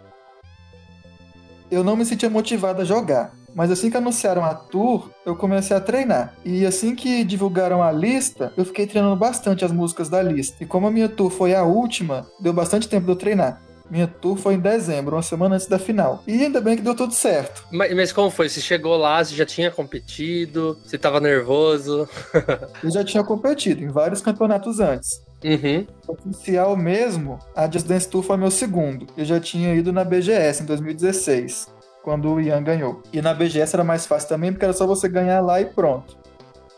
eu 1.70 1.84
não 1.84 1.96
me 1.96 2.06
sentia 2.06 2.30
motivado 2.30 2.82
a 2.82 2.86
jogar. 2.86 3.34
Mas 3.54 3.72
assim 3.72 3.90
que 3.90 3.98
anunciaram 3.98 4.46
a 4.46 4.54
tour, 4.54 5.10
eu 5.26 5.36
comecei 5.36 5.76
a 5.76 5.82
treinar. 5.82 6.36
E 6.46 6.64
assim 6.64 6.94
que 6.94 7.24
divulgaram 7.24 7.82
a 7.82 7.92
lista, 7.92 8.54
eu 8.56 8.64
fiquei 8.64 8.86
treinando 8.86 9.16
bastante 9.16 9.66
as 9.66 9.72
músicas 9.72 10.10
da 10.10 10.22
lista. 10.22 10.64
E 10.64 10.68
como 10.68 10.86
a 10.86 10.92
minha 10.92 11.10
tour 11.10 11.32
foi 11.32 11.56
a 11.56 11.64
última, 11.64 12.28
deu 12.40 12.54
bastante 12.54 12.88
tempo 12.88 13.06
de 13.06 13.12
eu 13.12 13.16
treinar. 13.16 13.60
Minha 13.90 14.06
tour 14.06 14.38
foi 14.38 14.56
em 14.56 14.60
dezembro, 14.60 15.16
uma 15.16 15.24
semana 15.24 15.56
antes 15.56 15.66
da 15.66 15.80
final. 15.80 16.22
E 16.28 16.44
ainda 16.44 16.62
bem 16.62 16.76
que 16.76 16.84
deu 16.84 16.94
tudo 16.94 17.14
certo. 17.14 17.66
Mas, 17.72 17.96
mas 17.96 18.12
como 18.12 18.30
foi? 18.30 18.48
Você 18.48 18.62
chegou 18.62 18.96
lá, 18.96 19.24
você 19.24 19.34
já 19.34 19.46
tinha 19.46 19.72
competido? 19.72 20.78
Você 20.84 20.98
tava 20.98 21.20
nervoso? 21.20 22.08
Eu 22.84 22.92
já 22.92 23.04
tinha 23.04 23.24
competido 23.24 23.84
em 23.84 23.88
vários 23.88 24.22
campeonatos 24.22 24.80
antes. 24.80 25.22
Uhum. 25.44 25.86
Oficial 26.08 26.76
mesmo, 26.76 27.38
a 27.56 27.70
Just 27.70 27.86
Dance 27.86 28.08
Tour 28.08 28.24
foi 28.24 28.38
meu 28.38 28.50
segundo. 28.50 29.06
Eu 29.16 29.24
já 29.24 29.40
tinha 29.40 29.74
ido 29.74 29.94
na 29.94 30.04
BGS 30.04 30.64
em 30.64 30.66
2016, 30.66 31.68
quando 32.04 32.34
o 32.34 32.42
Ian 32.42 32.64
ganhou. 32.64 33.04
E 33.14 33.22
na 33.22 33.34
BGS 33.34 33.76
era 33.76 33.84
mais 33.84 34.06
fácil 34.06 34.30
também, 34.30 34.52
porque 34.52 34.66
era 34.66 34.74
só 34.74 34.88
você 34.88 35.08
ganhar 35.08 35.42
lá 35.42 35.62
e 35.62 35.66
pronto. 35.66 36.18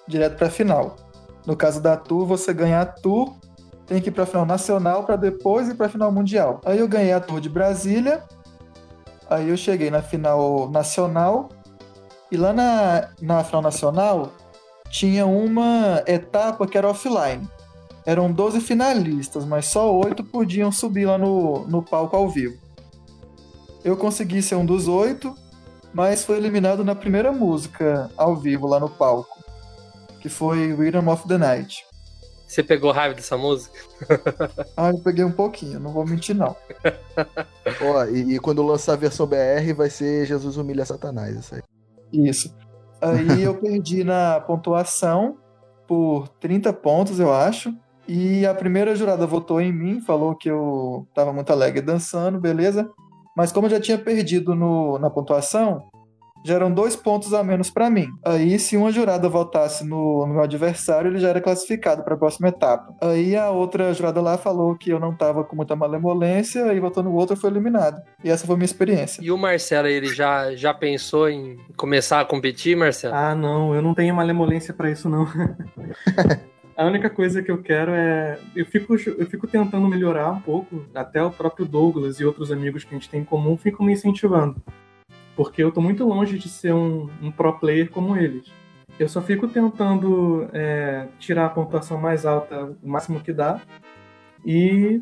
Direto 0.08 0.38
pra 0.38 0.50
final. 0.50 0.95
No 1.45 1.56
caso 1.56 1.82
da 1.82 1.95
Tour, 1.95 2.26
você 2.26 2.54
ganha 2.54 2.82
a 2.82 2.86
Tour, 2.86 3.36
tem 3.86 4.02
que 4.02 4.10
ir 4.10 4.12
pra 4.12 4.26
final 4.26 4.45
nacional 4.45 5.04
para 5.04 5.15
depois 5.15 5.69
ir 5.69 5.76
pra 5.76 5.89
final 5.89 6.12
mundial. 6.12 6.60
Aí 6.65 6.80
eu 6.80 6.88
ganhei 6.88 7.13
a 7.13 7.19
Tour 7.19 7.39
de 7.39 7.50
Brasília, 7.50 8.24
aí 9.30 9.50
eu 9.50 9.58
cheguei 9.58 9.89
na 9.89 10.02
final 10.02 10.69
nacional, 10.69 11.50
e 12.32 12.38
lá 12.38 12.54
na, 12.54 13.10
na 13.22 13.43
final 13.43 13.62
nacional 13.62 14.32
tinha 14.89 15.26
uma 15.26 16.04
etapa 16.06 16.67
que 16.67 16.78
era 16.78 16.89
offline. 16.89 17.48
Eram 18.06 18.32
12 18.32 18.62
finalistas, 18.62 19.46
mas 19.46 19.66
só 19.66 19.94
8 19.94 20.24
podiam 20.24 20.72
subir 20.72 21.06
lá 21.06 21.18
no, 21.18 21.68
no 21.68 21.84
palco 21.84 22.16
ao 22.16 22.30
vivo. 22.30 22.58
Eu 23.84 23.96
consegui 23.96 24.42
ser 24.42 24.56
um 24.56 24.66
dos 24.66 24.88
8, 24.88 25.34
mas 25.94 26.24
foi 26.24 26.38
eliminado 26.38 26.84
na 26.84 26.96
primeira 26.96 27.32
música 27.32 28.10
ao 28.18 28.36
vivo 28.36 28.68
lá 28.68 28.80
no 28.80 28.90
palco, 28.90 29.44
que 30.22 30.30
foi 30.30 30.74
Rhythm 30.74 31.08
of 31.08 31.28
the 31.28 31.38
Night. 31.38 31.86
Você 32.50 32.64
pegou 32.64 32.92
raiva 32.92 33.14
dessa 33.14 33.38
música? 33.38 33.78
Ah, 34.76 34.92
eu 34.92 35.00
peguei 35.00 35.26
um 35.26 35.32
pouquinho, 35.32 35.80
não 35.80 35.92
vou 35.92 36.06
mentir 36.06 36.34
não. 36.34 36.56
Ó, 37.84 38.06
e, 38.06 38.36
e 38.36 38.40
quando 38.40 38.66
lançar 38.66 38.94
a 38.94 38.96
versão 38.96 39.28
BR, 39.28 39.74
vai 39.76 39.90
ser 39.90 40.26
Jesus 40.26 40.56
humilha 40.56 40.86
Satanás, 40.86 41.36
isso 41.36 41.56
aí. 41.56 41.62
Isso. 42.12 42.56
Aí 43.02 43.44
eu 43.44 43.56
perdi 43.60 44.06
na 44.06 44.40
pontuação 44.40 45.38
por 45.86 46.30
30 46.40 46.72
pontos, 46.74 47.20
eu 47.20 47.34
acho. 47.34 47.74
E 48.10 48.43
a 48.43 48.56
primeira 48.56 48.95
jurada 48.95 49.28
votou 49.28 49.62
em 49.62 49.72
mim, 49.72 50.02
falou 50.02 50.36
que 50.36 50.50
eu 50.50 51.08
tava 51.13 51.32
muito 51.32 51.52
alegre 51.52 51.80
dançando, 51.80 52.39
beleza. 52.39 52.89
Mas 53.38 53.52
como 53.52 53.67
eu 53.67 53.72
já 53.72 53.80
tinha 53.80 54.00
perdido 54.00 54.56
no, 54.56 54.98
na 54.98 55.12
pontuação, 55.12 55.84
já 56.43 56.56
eram 56.56 56.72
dois 56.72 56.95
pontos 56.95 57.36
a 57.36 57.43
menos 57.43 57.69
pra 57.69 57.88
mim. 57.88 58.08
Aí, 58.26 58.58
se 58.58 58.76
uma 58.76 58.91
jurada 58.91 59.30
votasse 59.30 59.86
no, 59.86 60.26
no 60.26 60.34
meu 60.34 60.41
adversário, 60.41 61.12
ele 61.12 61.19
já 61.19 61.30
era 61.30 61.39
classificado 61.39 62.04
para 62.04 62.15
a 62.15 62.17
próxima 62.17 62.48
etapa. 62.48 62.95
Aí 63.00 63.36
a 63.36 63.52
outra 63.52 63.93
jurada 63.93 64.19
lá 64.22 64.39
falou 64.39 64.76
que 64.76 64.89
eu 64.89 65.00
não 65.00 65.13
tava 65.13 65.43
com 65.43 65.56
muita 65.56 65.76
malemolência 65.76 66.74
e 66.74 66.80
votou 66.80 67.04
no 67.04 67.13
outro 67.13 67.36
e 67.36 67.39
foi 67.39 67.52
eliminado. 67.52 68.02
E 68.24 68.32
essa 68.32 68.43
foi 68.48 68.56
a 68.56 68.58
minha 68.58 68.65
experiência. 68.65 69.22
E 69.24 69.32
o 69.32 69.38
Marcelo, 69.38 69.88
ele 69.88 70.08
já, 70.08 70.56
já 70.56 70.74
pensou 70.74 71.30
em 71.30 71.58
começar 71.78 72.22
a 72.22 72.26
competir, 72.26 72.76
Marcelo? 72.76 73.13
Ah, 73.13 73.36
não, 73.36 73.76
eu 73.76 73.84
não 73.84 73.93
tenho 73.93 74.15
malemolência 74.15 74.74
pra 74.74 74.89
isso, 74.89 75.08
não. 75.08 75.28
A 76.80 76.86
única 76.86 77.10
coisa 77.10 77.44
que 77.44 77.52
eu 77.52 77.62
quero 77.62 77.92
é. 77.92 78.39
Eu 78.56 78.65
fico, 78.65 78.94
eu 78.94 79.26
fico 79.26 79.46
tentando 79.46 79.86
melhorar 79.86 80.32
um 80.32 80.39
pouco, 80.39 80.86
até 80.96 81.22
o 81.22 81.30
próprio 81.30 81.65
Douglas 81.65 82.22
e 82.22 82.26
outros 82.26 82.54
amigos 82.54 82.86
que 82.86 82.96
a 82.96 82.98
gente 82.98 83.10
tem 83.10 83.20
em 83.20 83.26
comum 83.26 83.58
ficam 83.58 83.86
me 83.86 83.92
incentivando. 83.92 84.56
Porque 85.36 85.62
eu 85.62 85.74
tô 85.74 85.82
muito 85.82 86.08
longe 86.08 86.39
de 86.39 86.48
ser 86.48 86.74
um, 86.74 87.10
um 87.22 87.32
pro 87.32 87.60
player 87.60 87.89
como 87.89 88.15
eles. 88.15 88.50
Eu 88.98 89.10
só 89.10 89.22
fico 89.22 89.46
tentando 89.50 90.48
é, 90.54 91.10
tirar 91.20 91.48
a 91.48 91.50
pontuação 91.50 92.00
mais 92.00 92.26
alta 92.26 92.74
o 92.82 92.89
máximo 92.89 93.20
que 93.20 93.34
dá. 93.34 93.60
E, 94.46 95.02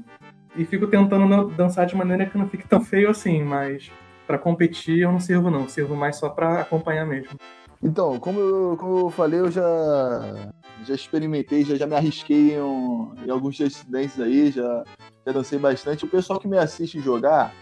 e 0.55 0.65
fico 0.65 0.87
tentando 0.87 1.49
dançar 1.49 1.85
de 1.85 1.95
maneira 1.95 2.25
que 2.25 2.39
não 2.39 2.49
fique 2.49 2.67
tão 2.67 2.81
feio 2.81 3.07
assim, 3.07 3.43
mas 3.43 3.91
pra 4.25 4.39
competir 4.39 5.01
eu 5.01 5.11
não 5.11 5.19
sirvo 5.19 5.51
não, 5.51 5.69
sirvo 5.69 5.95
mais 5.95 6.15
só 6.15 6.27
pra 6.27 6.59
acompanhar 6.61 7.05
mesmo. 7.05 7.37
Então, 7.83 8.19
como 8.19 8.39
eu, 8.39 8.77
como 8.79 8.97
eu 8.97 9.09
falei, 9.11 9.39
eu 9.39 9.51
já, 9.51 10.49
já 10.85 10.93
experimentei, 10.95 11.63
já, 11.63 11.75
já 11.75 11.87
me 11.87 11.95
arrisquei 11.95 12.53
em, 12.55 12.61
um- 12.61 13.13
em 13.25 13.29
alguns 13.29 13.57
Dance 13.87 14.21
aí, 14.21 14.51
já, 14.51 14.83
já 15.25 15.31
dancei 15.33 15.57
bastante. 15.59 16.05
O 16.05 16.09
pessoal 16.09 16.39
que 16.39 16.47
me 16.47 16.57
assiste 16.57 16.99
jogar 16.99 17.53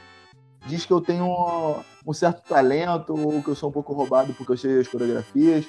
diz 0.66 0.86
que 0.86 0.92
eu 0.94 1.00
tenho 1.02 1.26
um, 1.26 1.76
um 2.08 2.14
certo 2.14 2.42
talento, 2.48 3.14
ou 3.14 3.42
que 3.42 3.50
eu 3.50 3.56
sou 3.56 3.70
um 3.70 3.72
pouco 3.72 3.94
roubado 3.94 4.34
porque 4.34 4.52
eu 4.54 4.58
sei 4.58 4.80
as 4.80 4.88
coreografias. 4.88 5.66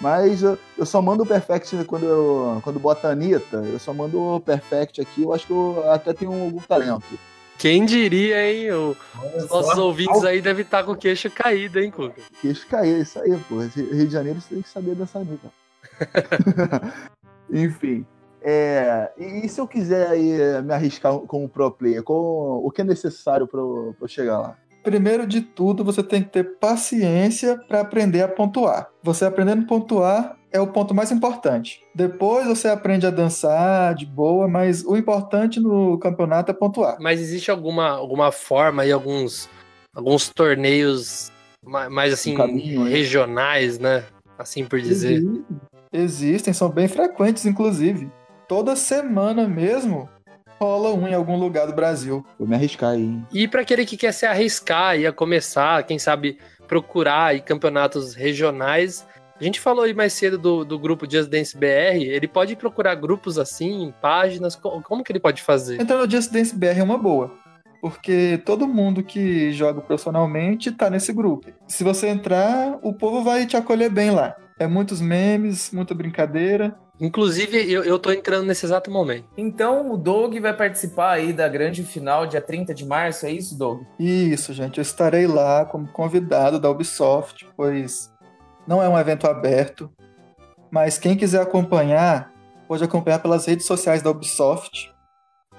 Mas 0.00 0.42
eu, 0.42 0.58
eu 0.76 0.84
só 0.84 1.00
mando 1.00 1.22
o 1.22 1.26
Perfect 1.26 1.84
quando, 1.84 2.04
eu, 2.04 2.60
quando 2.62 2.78
bota 2.78 3.08
a 3.08 3.12
Anitta, 3.12 3.56
eu 3.58 3.78
só 3.78 3.94
mando 3.94 4.20
o 4.20 4.40
Perfect 4.40 5.00
aqui, 5.00 5.22
eu 5.22 5.32
acho 5.32 5.46
que 5.46 5.52
eu 5.52 5.90
até 5.90 6.12
tenho 6.12 6.32
algum 6.32 6.60
talento. 6.60 7.02
Quem 7.58 7.86
diria, 7.86 8.52
hein? 8.52 8.70
O- 8.72 8.94
os 9.36 9.48
nossos 9.48 9.78
ouvintes 9.78 10.22
aí 10.22 10.42
devem 10.42 10.62
estar 10.62 10.84
com 10.84 10.92
o 10.92 10.96
queixo 10.96 11.30
caído, 11.30 11.80
hein, 11.80 11.90
Cuca? 11.90 12.20
Queixo 12.42 12.66
cair, 12.66 13.00
isso 13.00 13.18
aí, 13.18 13.34
pô. 13.48 13.60
Rio 13.60 14.06
de 14.06 14.12
Janeiro 14.12 14.38
você 14.38 14.54
tem 14.54 14.62
que 14.62 14.68
saber 14.68 14.94
dançar 14.94 15.24
nunca. 15.24 15.48
Enfim. 17.50 18.04
É, 18.42 19.10
e, 19.18 19.46
e 19.46 19.48
se 19.48 19.60
eu 19.60 19.66
quiser 19.66 20.08
aí 20.08 20.30
eh, 20.40 20.62
me 20.62 20.72
arriscar 20.72 21.16
como 21.20 21.48
pro 21.48 21.70
player, 21.70 22.02
qual- 22.02 22.64
o 22.64 22.70
que 22.70 22.80
é 22.80 22.84
necessário 22.84 23.46
pra 23.46 23.60
eu, 23.60 23.96
chegar 24.06 24.38
lá? 24.38 24.56
Primeiro 24.84 25.26
de 25.26 25.40
tudo, 25.40 25.82
você 25.82 26.00
tem 26.00 26.22
que 26.22 26.28
ter 26.30 26.58
paciência 26.60 27.58
para 27.66 27.80
aprender 27.80 28.22
a 28.22 28.28
pontuar. 28.28 28.88
Você 29.02 29.24
aprendendo 29.24 29.64
a 29.64 29.66
pontuar 29.66 30.36
é 30.52 30.60
o 30.60 30.68
ponto 30.68 30.94
mais 30.94 31.10
importante. 31.10 31.82
Depois 31.92 32.46
você 32.46 32.68
aprende 32.68 33.04
a 33.04 33.10
dançar 33.10 33.96
de 33.96 34.06
boa, 34.06 34.46
mas 34.46 34.84
o 34.84 34.96
importante 34.96 35.58
no 35.58 35.98
campeonato 35.98 36.52
é 36.52 36.54
pontuar. 36.54 36.98
Mas 37.00 37.20
existe 37.20 37.50
alguma, 37.50 37.88
alguma 37.90 38.30
forma 38.30 38.82
aí, 38.82 38.92
alguns, 38.92 39.48
alguns 39.92 40.28
torneios 40.28 41.32
ma- 41.64 41.90
mais 41.90 42.12
assim, 42.12 42.34
Um 42.34 42.36
caminho, 42.36 42.84
né? 42.84 42.90
regionais, 42.90 43.80
né? 43.80 44.04
Assim 44.38 44.64
por 44.64 44.80
dizer. 44.80 45.14
Existem, 45.14 45.44
Existem, 46.00 46.52
são 46.52 46.68
bem 46.68 46.88
frequentes, 46.88 47.46
inclusive. 47.46 48.10
Toda 48.48 48.76
semana 48.76 49.48
mesmo 49.48 50.08
rola 50.60 50.92
um 50.94 51.06
em 51.06 51.14
algum 51.14 51.36
lugar 51.36 51.66
do 51.66 51.72
Brasil. 51.74 52.24
Vou 52.38 52.46
me 52.48 52.54
arriscar 52.54 52.90
aí, 52.90 53.02
hein? 53.02 53.26
E 53.32 53.48
para 53.48 53.62
aquele 53.62 53.84
que 53.84 53.96
quer 53.96 54.12
se 54.12 54.24
arriscar 54.26 54.98
e 54.98 55.06
a 55.06 55.12
começar, 55.12 55.82
quem 55.84 55.98
sabe 55.98 56.38
procurar 56.66 57.26
aí 57.26 57.40
campeonatos 57.40 58.14
regionais, 58.14 59.06
a 59.38 59.44
gente 59.44 59.60
falou 59.60 59.84
aí 59.84 59.92
mais 59.94 60.12
cedo 60.12 60.38
do, 60.38 60.64
do 60.64 60.78
grupo 60.78 61.10
Just 61.10 61.28
Dance 61.28 61.56
BR, 61.56 62.02
ele 62.02 62.26
pode 62.26 62.56
procurar 62.56 62.94
grupos 62.94 63.38
assim, 63.38 63.92
páginas, 64.00 64.56
co- 64.56 64.80
como 64.82 65.04
que 65.04 65.12
ele 65.12 65.20
pode 65.20 65.42
fazer? 65.42 65.80
Entrar 65.80 65.98
no 65.98 66.10
Just 66.10 66.32
Dance 66.32 66.54
BR 66.56 66.78
é 66.78 66.82
uma 66.82 66.98
boa. 66.98 67.32
Porque 67.80 68.40
todo 68.44 68.66
mundo 68.66 69.02
que 69.02 69.52
joga 69.52 69.80
profissionalmente 69.80 70.72
tá 70.72 70.88
nesse 70.88 71.12
grupo. 71.12 71.48
Se 71.68 71.84
você 71.84 72.08
entrar, 72.08 72.78
o 72.82 72.92
povo 72.92 73.22
vai 73.22 73.46
te 73.46 73.56
acolher 73.56 73.90
bem 73.90 74.10
lá. 74.10 74.34
É 74.58 74.66
muitos 74.66 75.00
memes, 75.00 75.70
muita 75.70 75.94
brincadeira. 75.94 76.74
Inclusive, 76.98 77.70
eu, 77.70 77.84
eu 77.84 77.98
tô 77.98 78.10
entrando 78.10 78.46
nesse 78.46 78.64
exato 78.64 78.90
momento. 78.90 79.28
Então 79.36 79.92
o 79.92 79.98
Doug 79.98 80.38
vai 80.38 80.56
participar 80.56 81.12
aí 81.12 81.32
da 81.32 81.46
grande 81.46 81.82
final 81.82 82.26
dia 82.26 82.40
30 82.40 82.72
de 82.72 82.86
março, 82.86 83.26
é 83.26 83.30
isso, 83.30 83.56
Doug? 83.56 83.82
Isso, 83.98 84.54
gente. 84.54 84.78
Eu 84.78 84.82
estarei 84.82 85.26
lá 85.26 85.66
como 85.66 85.86
convidado 85.88 86.58
da 86.58 86.70
Ubisoft, 86.70 87.46
pois 87.54 88.10
não 88.66 88.82
é 88.82 88.88
um 88.88 88.98
evento 88.98 89.26
aberto. 89.26 89.90
Mas 90.70 90.98
quem 90.98 91.16
quiser 91.16 91.42
acompanhar, 91.42 92.32
pode 92.66 92.82
acompanhar 92.82 93.18
pelas 93.18 93.44
redes 93.44 93.66
sociais 93.66 94.00
da 94.00 94.10
Ubisoft. 94.10 94.90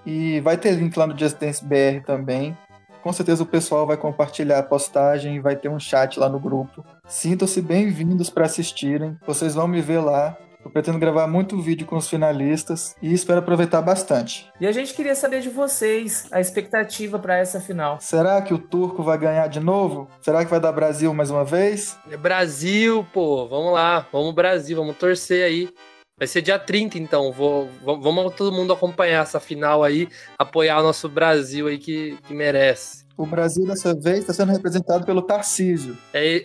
E 0.06 0.40
vai 0.40 0.58
ter 0.58 0.72
link 0.72 0.98
lá 0.98 1.06
no 1.06 1.18
Just 1.18 1.38
Dance 1.38 1.64
BR 1.64 2.04
também. 2.04 2.58
Com 3.04 3.14
certeza 3.14 3.44
o 3.44 3.48
pessoal 3.48 3.86
vai 3.86 3.96
compartilhar 3.96 4.58
a 4.58 4.64
postagem 4.64 5.36
e 5.36 5.40
vai 5.40 5.56
ter 5.56 5.70
um 5.70 5.80
chat 5.80 6.20
lá 6.20 6.28
no 6.28 6.40
grupo. 6.40 6.84
Sintam-se 7.08 7.62
bem-vindos 7.62 8.30
para 8.30 8.46
assistirem. 8.46 9.18
Vocês 9.26 9.56
vão 9.56 9.66
me 9.66 9.82
ver 9.82 10.00
lá. 10.00 10.38
Eu 10.64 10.70
pretendo 10.70 11.00
gravar 11.00 11.26
muito 11.26 11.62
vídeo 11.62 11.88
com 11.88 11.96
os 11.96 12.10
finalistas 12.10 12.94
e 13.02 13.14
espero 13.14 13.40
aproveitar 13.40 13.82
bastante. 13.82 14.52
E 14.60 14.68
a 14.68 14.72
gente 14.74 14.94
queria 14.94 15.16
saber 15.16 15.40
de 15.40 15.48
vocês 15.48 16.28
a 16.30 16.42
expectativa 16.42 17.18
para 17.18 17.38
essa 17.38 17.62
final. 17.62 17.98
Será 18.02 18.42
que 18.42 18.54
o 18.54 18.60
turco 18.60 19.02
vai 19.02 19.18
ganhar 19.18 19.48
de 19.48 19.62
novo? 19.62 20.10
Será 20.20 20.44
que 20.44 20.52
vai 20.52 20.60
dar 20.60 20.74
Brasil 20.74 21.14
mais 21.14 21.32
uma 21.32 21.46
vez? 21.46 21.98
Brasil, 22.20 23.08
pô, 23.14 23.48
vamos 23.48 23.72
lá, 23.72 24.06
vamos 24.12 24.36
Brasil, 24.36 24.76
vamos 24.76 24.98
torcer 24.98 25.46
aí. 25.46 25.70
Vai 26.18 26.28
ser 26.28 26.42
dia 26.42 26.58
30, 26.58 26.98
então. 26.98 27.32
Vou, 27.32 27.70
vamos 27.84 28.34
todo 28.36 28.52
mundo 28.52 28.74
acompanhar 28.74 29.22
essa 29.24 29.40
final 29.40 29.84
aí, 29.84 30.08
apoiar 30.38 30.80
o 30.80 30.84
nosso 30.84 31.08
Brasil 31.08 31.68
aí 31.68 31.78
que, 31.78 32.18
que 32.28 32.34
merece. 32.34 33.06
O 33.16 33.26
Brasil 33.26 33.66
dessa 33.66 33.96
vez 33.96 34.20
está 34.20 34.34
sendo 34.34 34.52
representado 34.52 35.04
pelo 35.04 35.24
Tarcísio. 35.24 35.98
É, 36.14 36.24
é- 36.38 36.42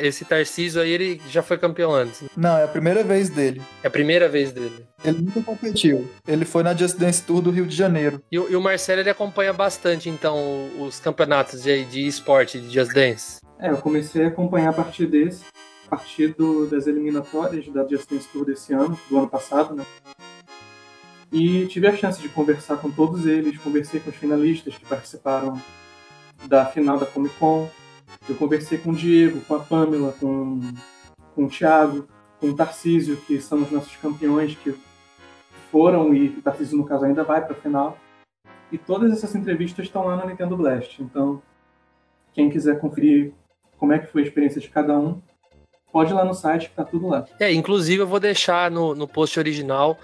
é- 0.00 0.06
esse 0.06 0.24
Tarcísio 0.24 0.80
aí, 0.80 0.90
ele 0.90 1.20
já 1.28 1.42
foi 1.42 1.58
campeão 1.58 1.92
antes. 1.92 2.22
Não, 2.34 2.56
é 2.56 2.64
a 2.64 2.68
primeira 2.68 3.04
vez 3.04 3.28
dele. 3.28 3.60
É 3.82 3.88
a 3.88 3.90
primeira 3.90 4.26
vez 4.28 4.52
dele. 4.52 4.86
Ele 5.04 5.20
nunca 5.20 5.42
competiu. 5.42 6.08
Ele 6.26 6.46
foi 6.46 6.62
na 6.62 6.74
Just 6.74 6.96
Dance 6.96 7.22
Tour 7.22 7.42
do 7.42 7.50
Rio 7.50 7.66
de 7.66 7.76
Janeiro. 7.76 8.22
E, 8.32 8.38
o- 8.38 8.50
e 8.50 8.56
o 8.56 8.60
Marcelo, 8.60 9.00
ele 9.02 9.10
acompanha 9.10 9.52
bastante, 9.52 10.08
então, 10.08 10.70
os 10.80 10.98
campeonatos 10.98 11.62
de, 11.62 11.84
de 11.84 12.06
esporte, 12.06 12.58
de 12.58 12.72
Just 12.72 12.92
Dance. 12.94 13.40
É, 13.60 13.70
eu 13.70 13.76
comecei 13.76 14.24
a 14.24 14.28
acompanhar 14.28 14.70
a 14.70 14.72
partir 14.72 15.06
desse, 15.06 15.44
partir 15.92 16.28
do- 16.28 16.66
das 16.66 16.86
eliminatórias 16.86 17.68
da 17.68 17.86
Just 17.86 18.08
Dance 18.10 18.26
Tour 18.28 18.46
desse 18.46 18.72
ano, 18.72 18.98
do 19.10 19.18
ano 19.18 19.28
passado, 19.28 19.74
né? 19.74 19.84
E 21.30 21.66
tive 21.66 21.86
a 21.86 21.94
chance 21.94 22.20
de 22.20 22.30
conversar 22.30 22.78
com 22.78 22.90
todos 22.90 23.26
eles, 23.26 23.58
conversei 23.58 24.00
com 24.00 24.08
os 24.08 24.16
finalistas 24.16 24.74
que 24.74 24.86
participaram 24.86 25.60
da 26.48 26.64
final 26.64 26.98
da 26.98 27.04
Comic 27.04 27.34
Con. 27.36 27.68
Eu 28.26 28.34
conversei 28.36 28.78
com 28.78 28.90
o 28.90 28.94
Diego, 28.94 29.42
com 29.42 29.54
a 29.54 29.60
Pamela, 29.60 30.14
com, 30.18 30.60
com 31.34 31.44
o 31.44 31.48
Thiago, 31.48 32.08
com 32.40 32.48
o 32.48 32.56
Tarcísio, 32.56 33.18
que 33.26 33.38
são 33.38 33.62
os 33.62 33.70
nossos 33.70 33.94
campeões 33.96 34.54
que 34.56 34.74
foram 35.70 36.14
e 36.14 36.28
o 36.28 36.40
Tarcísio, 36.40 36.78
no 36.78 36.86
caso, 36.86 37.04
ainda 37.04 37.22
vai 37.22 37.44
para 37.44 37.52
a 37.52 37.60
final. 37.60 37.98
E 38.70 38.78
todas 38.78 39.12
essas 39.12 39.34
entrevistas 39.34 39.84
estão 39.84 40.06
lá 40.06 40.16
no 40.16 40.26
Nintendo 40.26 40.56
Blast. 40.56 41.02
Então, 41.02 41.42
quem 42.32 42.48
quiser 42.48 42.80
conferir 42.80 43.34
como 43.76 43.92
é 43.92 43.98
que 43.98 44.06
foi 44.06 44.22
a 44.22 44.24
experiência 44.24 44.60
de 44.60 44.70
cada 44.70 44.98
um, 44.98 45.20
pode 45.92 46.10
ir 46.10 46.14
lá 46.14 46.24
no 46.24 46.34
site 46.34 46.70
tá 46.74 46.84
tudo 46.84 47.08
lá. 47.08 47.24
É, 47.38 47.52
inclusive 47.52 48.02
eu 48.02 48.06
vou 48.06 48.18
deixar 48.18 48.70
no, 48.70 48.94
no 48.94 49.06
post 49.06 49.38
original 49.38 49.98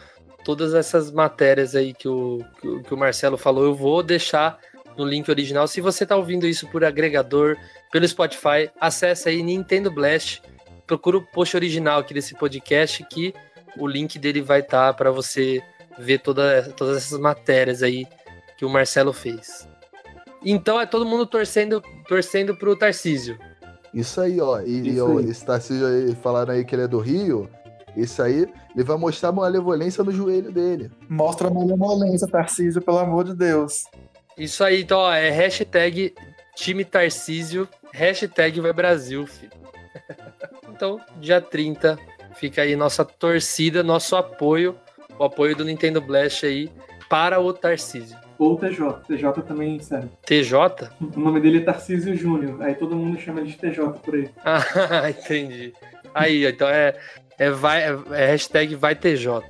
todas 0.44 0.74
essas 0.74 1.10
matérias 1.10 1.74
aí 1.74 1.92
que 1.92 2.08
o, 2.08 2.44
que 2.86 2.94
o, 2.94 2.96
Marcelo 2.96 3.36
falou. 3.36 3.64
Eu 3.64 3.74
vou 3.74 4.02
deixar 4.02 4.58
no 4.96 5.04
link 5.04 5.28
original. 5.30 5.66
Se 5.66 5.80
você 5.80 6.06
tá 6.06 6.16
ouvindo 6.16 6.46
isso 6.46 6.66
por 6.68 6.84
agregador, 6.84 7.56
pelo 7.90 8.06
Spotify, 8.06 8.70
acesse 8.80 9.28
aí 9.28 9.42
Nintendo 9.42 9.90
Blast. 9.90 10.42
Procura 10.86 11.18
o 11.18 11.22
post 11.22 11.56
original 11.56 12.00
aqui 12.00 12.14
desse 12.14 12.34
podcast 12.34 13.04
que 13.04 13.34
o 13.76 13.86
link 13.86 14.18
dele 14.18 14.40
vai 14.40 14.60
estar 14.60 14.94
para 14.94 15.10
você 15.10 15.62
ver 15.98 16.18
toda, 16.20 16.62
todas 16.76 16.96
essas 16.96 17.18
matérias 17.18 17.82
aí 17.82 18.06
que 18.56 18.64
o 18.64 18.70
Marcelo 18.70 19.12
fez. 19.12 19.68
Então 20.44 20.80
é 20.80 20.86
todo 20.86 21.04
mundo 21.04 21.26
torcendo, 21.26 21.82
torcendo 22.06 22.56
pro 22.56 22.76
Tarcísio. 22.76 23.38
Isso 23.98 24.20
aí, 24.20 24.40
ó. 24.40 24.60
E, 24.60 24.90
e, 24.90 25.00
ó, 25.00 25.18
aí. 25.18 25.28
esse 25.28 25.44
Tarcísio 25.44 25.84
aí, 25.84 26.14
falaram 26.14 26.54
aí 26.54 26.64
que 26.64 26.72
ele 26.72 26.82
é 26.82 26.88
do 26.88 27.00
Rio. 27.00 27.50
Isso 27.96 28.22
aí, 28.22 28.46
ele 28.74 28.84
vai 28.84 28.96
mostrar 28.96 29.30
uma 29.30 29.42
malevolência 29.42 30.04
no 30.04 30.12
joelho 30.12 30.52
dele. 30.52 30.88
Mostra 31.08 31.48
a 31.48 31.50
malemolência, 31.50 32.28
Tarcísio, 32.28 32.80
pelo 32.80 32.98
amor 32.98 33.24
de 33.24 33.34
Deus. 33.34 33.86
Isso 34.36 34.62
aí, 34.62 34.82
então, 34.82 35.00
ó, 35.00 35.12
é 35.12 35.30
hashtag 35.30 36.14
time 36.54 36.84
Tarcísio, 36.84 37.68
hashtag 37.92 38.60
vai 38.60 38.72
Brasil, 38.72 39.26
filho. 39.26 39.50
então, 40.70 41.00
dia 41.20 41.40
30, 41.40 41.98
fica 42.36 42.62
aí 42.62 42.76
nossa 42.76 43.04
torcida, 43.04 43.82
nosso 43.82 44.14
apoio, 44.14 44.76
o 45.18 45.24
apoio 45.24 45.56
do 45.56 45.64
Nintendo 45.64 46.00
Blast 46.00 46.46
aí 46.46 46.70
para 47.10 47.40
o 47.40 47.52
Tarcísio. 47.52 48.16
Ou 48.38 48.56
TJ. 48.56 49.00
TJ 49.08 49.42
também 49.42 49.80
serve. 49.80 50.08
TJ? 50.24 50.90
O 51.00 51.18
nome 51.18 51.40
dele 51.40 51.58
é 51.58 51.62
Tarcísio 51.62 52.16
Júnior. 52.16 52.62
Aí 52.62 52.74
todo 52.74 52.94
mundo 52.94 53.18
chama 53.18 53.40
ele 53.40 53.50
de 53.50 53.58
TJ 53.58 53.92
por 54.04 54.14
aí. 54.14 54.30
Ah, 54.44 55.10
entendi. 55.10 55.72
Aí, 56.14 56.46
ó, 56.46 56.48
então 56.48 56.68
é, 56.68 56.96
é, 57.38 57.50
vai, 57.50 57.82
é, 57.82 57.98
é 58.12 58.26
hashtag 58.26 58.74
vai 58.74 58.94
TJ. 58.94 59.42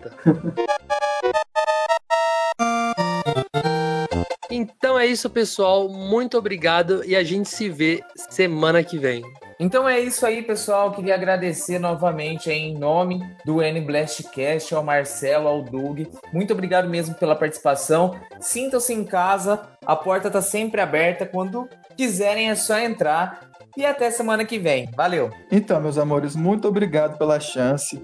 Então 4.50 4.98
é 4.98 5.06
isso, 5.06 5.28
pessoal. 5.28 5.88
Muito 5.88 6.38
obrigado 6.38 7.04
e 7.04 7.14
a 7.14 7.22
gente 7.22 7.48
se 7.48 7.68
vê 7.68 8.02
semana 8.30 8.82
que 8.82 8.98
vem. 8.98 9.22
Então 9.60 9.88
é 9.88 9.98
isso 9.98 10.24
aí, 10.24 10.42
pessoal. 10.42 10.92
Queria 10.92 11.14
agradecer 11.14 11.80
novamente 11.80 12.48
em 12.48 12.78
nome 12.78 13.20
do 13.44 13.60
N 13.60 13.80
Blastcast 13.80 14.72
ao 14.72 14.84
Marcelo, 14.84 15.48
ao 15.48 15.62
Doug. 15.62 16.02
Muito 16.32 16.52
obrigado 16.52 16.88
mesmo 16.88 17.14
pela 17.16 17.34
participação. 17.34 18.14
Sintam-se 18.40 18.94
em 18.94 19.04
casa, 19.04 19.60
a 19.84 19.96
porta 19.96 20.30
tá 20.30 20.40
sempre 20.40 20.80
aberta. 20.80 21.26
Quando 21.26 21.68
quiserem 21.96 22.50
é 22.50 22.54
só 22.54 22.78
entrar. 22.78 23.48
E 23.76 23.84
até 23.84 24.10
semana 24.10 24.44
que 24.44 24.58
vem. 24.58 24.90
Valeu! 24.96 25.30
Então, 25.52 25.80
meus 25.80 25.98
amores, 25.98 26.34
muito 26.34 26.66
obrigado 26.66 27.16
pela 27.16 27.38
chance. 27.38 28.00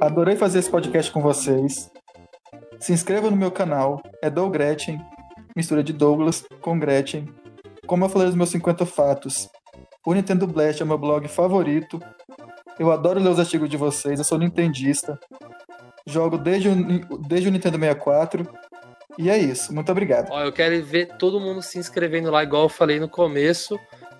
Adorei 0.00 0.36
fazer 0.36 0.60
esse 0.60 0.70
podcast 0.70 1.10
com 1.10 1.20
vocês. 1.20 1.90
Se 2.78 2.92
inscreva 2.92 3.30
no 3.30 3.36
meu 3.36 3.50
canal, 3.50 4.00
é 4.22 4.28
Doug 4.28 4.52
Gretchen, 4.52 5.00
mistura 5.56 5.82
de 5.82 5.92
Douglas 5.92 6.44
com 6.60 6.78
Gretchen. 6.78 7.28
Como 7.86 8.04
eu 8.04 8.08
falei 8.08 8.28
nos 8.28 8.36
meus 8.36 8.50
50 8.50 8.86
fatos, 8.86 9.48
o 10.04 10.12
Nintendo 10.12 10.46
Blast 10.46 10.82
é 10.82 10.84
meu 10.84 10.98
blog 10.98 11.26
favorito. 11.28 12.00
Eu 12.78 12.90
adoro 12.92 13.20
ler 13.20 13.30
os 13.30 13.38
artigos 13.38 13.68
de 13.68 13.76
vocês, 13.76 14.18
eu 14.18 14.24
sou 14.24 14.38
nintendista. 14.38 15.18
Jogo 16.06 16.36
desde 16.36 16.68
o, 16.68 17.18
desde 17.18 17.48
o 17.48 17.52
Nintendo 17.52 17.78
64. 17.78 18.46
E 19.16 19.30
é 19.30 19.38
isso, 19.38 19.72
muito 19.72 19.90
obrigado. 19.90 20.28
Ó, 20.30 20.42
eu 20.42 20.52
quero 20.52 20.84
ver 20.84 21.16
todo 21.16 21.40
mundo 21.40 21.62
se 21.62 21.78
inscrevendo 21.78 22.30
lá, 22.30 22.42
igual 22.42 22.64
eu 22.64 22.68
falei 22.68 22.98
no 22.98 23.08
começo. 23.08 23.78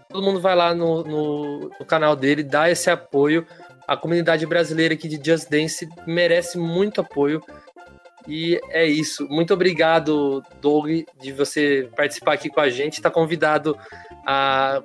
Todo 0.09 0.25
mundo 0.25 0.41
vai 0.41 0.55
lá 0.55 0.73
no, 0.75 1.03
no, 1.03 1.71
no 1.79 1.85
canal 1.85 2.15
dele, 2.15 2.43
dá 2.43 2.71
esse 2.71 2.89
apoio. 2.89 3.45
A 3.87 3.97
comunidade 3.97 4.47
brasileira 4.47 4.95
aqui 4.95 5.09
de 5.09 5.21
Just 5.23 5.51
Dance 5.51 5.89
merece 6.07 6.57
muito 6.57 7.01
apoio. 7.01 7.43
E 8.27 8.59
é 8.71 8.87
isso. 8.87 9.29
Muito 9.29 9.53
obrigado, 9.53 10.43
Doug, 10.61 11.05
de 11.21 11.33
você 11.33 11.91
participar 11.95 12.35
aqui 12.35 12.49
com 12.49 12.61
a 12.61 12.71
gente. 12.71 13.03
Tá 13.03 13.11
convidado 13.11 13.77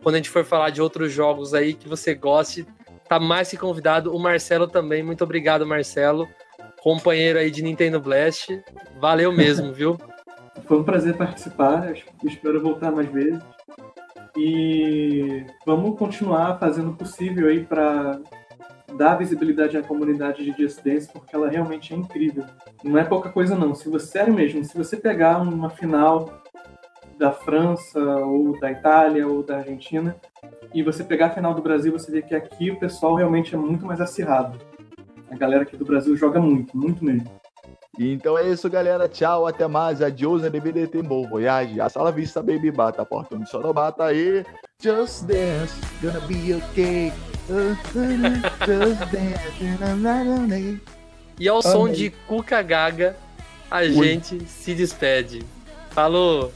quando 0.02 0.16
a 0.16 0.18
gente 0.18 0.30
for 0.30 0.44
falar 0.44 0.70
de 0.70 0.82
outros 0.82 1.12
jogos 1.12 1.54
aí 1.54 1.74
que 1.74 1.88
você 1.88 2.14
goste, 2.14 2.66
tá 3.08 3.20
mais 3.20 3.50
que 3.50 3.58
convidado. 3.58 4.16
O 4.16 4.20
Marcelo 4.20 4.68
também. 4.68 5.04
Muito 5.04 5.24
obrigado, 5.24 5.66
Marcelo. 5.66 6.28
Companheiro 6.82 7.40
aí 7.40 7.52
de 7.52 7.62
Nintendo 7.62 8.00
Blast. 8.00 8.62
Valeu 9.00 9.32
mesmo, 9.32 9.74
viu? 9.74 9.98
Foi 10.66 10.78
um 10.78 10.84
prazer 10.84 11.16
participar. 11.16 11.94
Espero 12.24 12.62
voltar 12.62 12.92
mais 12.92 13.12
vezes. 13.12 13.42
E 14.38 15.46
vamos 15.66 15.98
continuar 15.98 16.60
fazendo 16.60 16.92
o 16.92 16.96
possível 16.96 17.48
aí 17.48 17.64
para 17.64 18.20
dar 18.96 19.16
visibilidade 19.16 19.78
à 19.78 19.84
comunidade 19.84 20.44
de 20.44 20.62
Just 20.62 20.84
Dance, 20.84 21.12
porque 21.12 21.36
ela 21.36 21.50
realmente 21.50 21.94
é 21.94 21.98
incrível. 21.98 22.46
Não 22.84 22.98
é 22.98 23.04
pouca 23.04 23.30
coisa 23.30 23.56
não. 23.56 23.74
Se 23.74 23.90
você, 23.90 24.08
sério 24.08 24.34
mesmo, 24.34 24.64
se 24.64 24.78
você 24.78 24.98
pegar 24.98 25.40
uma 25.42 25.70
final 25.70 26.42
da 27.20 27.34
França, 27.34 28.00
ou 28.00 28.58
da 28.58 28.72
Itália, 28.72 29.28
ou 29.28 29.44
da 29.44 29.58
Argentina, 29.58 30.16
e 30.74 30.82
você 30.82 31.04
pegar 31.04 31.28
a 31.28 31.32
final 31.32 31.54
do 31.54 31.62
Brasil, 31.62 31.92
você 31.92 32.10
vê 32.10 32.22
que 32.22 32.34
aqui 32.34 32.72
o 32.72 32.80
pessoal 32.80 33.16
realmente 33.16 33.54
é 33.54 33.58
muito 33.58 33.86
mais 33.86 34.00
acirrado. 34.00 34.58
A 35.30 35.36
galera 35.36 35.64
aqui 35.64 35.76
do 35.76 35.84
Brasil 35.84 36.16
joga 36.16 36.40
muito, 36.40 36.76
muito 36.76 37.04
mesmo. 37.04 37.30
Então 38.00 38.38
é 38.38 38.48
isso, 38.48 38.70
galera. 38.70 39.10
Tchau, 39.10 39.46
até 39.46 39.68
mais. 39.68 40.02
Adiós, 40.02 40.44
NBDT, 40.44 41.04
bom 41.04 41.28
voyage. 41.28 41.82
A 41.82 41.90
sala 41.90 42.12
vista, 42.12 42.42
baby, 42.42 42.72
bata 42.72 43.02
a 43.02 43.06
porta 43.06 43.36
onde 43.36 43.50
só 43.50 43.60
não 43.60 43.74
bata 43.74 44.06
aí. 44.06 44.46
Just 44.82 45.26
dance, 45.26 45.76
gonna 46.02 46.22
be 46.22 46.54
okay. 46.56 47.12
Just 47.50 47.94
dance. 49.12 49.44
E 51.38 51.50
ao 51.50 51.62
som 51.62 51.90
de 51.90 52.12
Cuca 52.28 52.62
Gaga, 52.62 53.18
a 53.70 53.86
gente 53.86 54.46
se 54.46 54.74
despede. 54.74 55.44
Falou! 55.90 56.54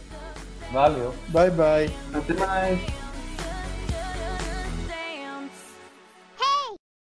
Valeu. 0.74 1.14
Bye, 1.30 1.52
bye. 1.52 1.88
Até 2.14 2.34
mais. 2.34 2.80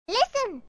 Listen. 0.09 0.63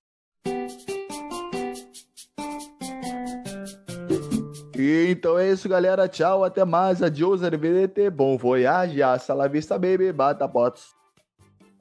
E 4.77 5.07
então 5.11 5.37
é 5.37 5.51
isso, 5.51 5.69
galera. 5.69 6.07
Tchau, 6.07 6.43
até 6.43 6.65
mais. 6.65 7.01
Adiós, 7.03 7.41
NBDT, 7.43 8.09
bom 8.09 8.37
voyage. 8.37 9.01
A 9.03 9.17
sala 9.19 9.47
vista, 9.47 9.77
baby, 9.77 10.11
bata 10.11 10.45
a 10.45 10.47
porta. 10.49 10.81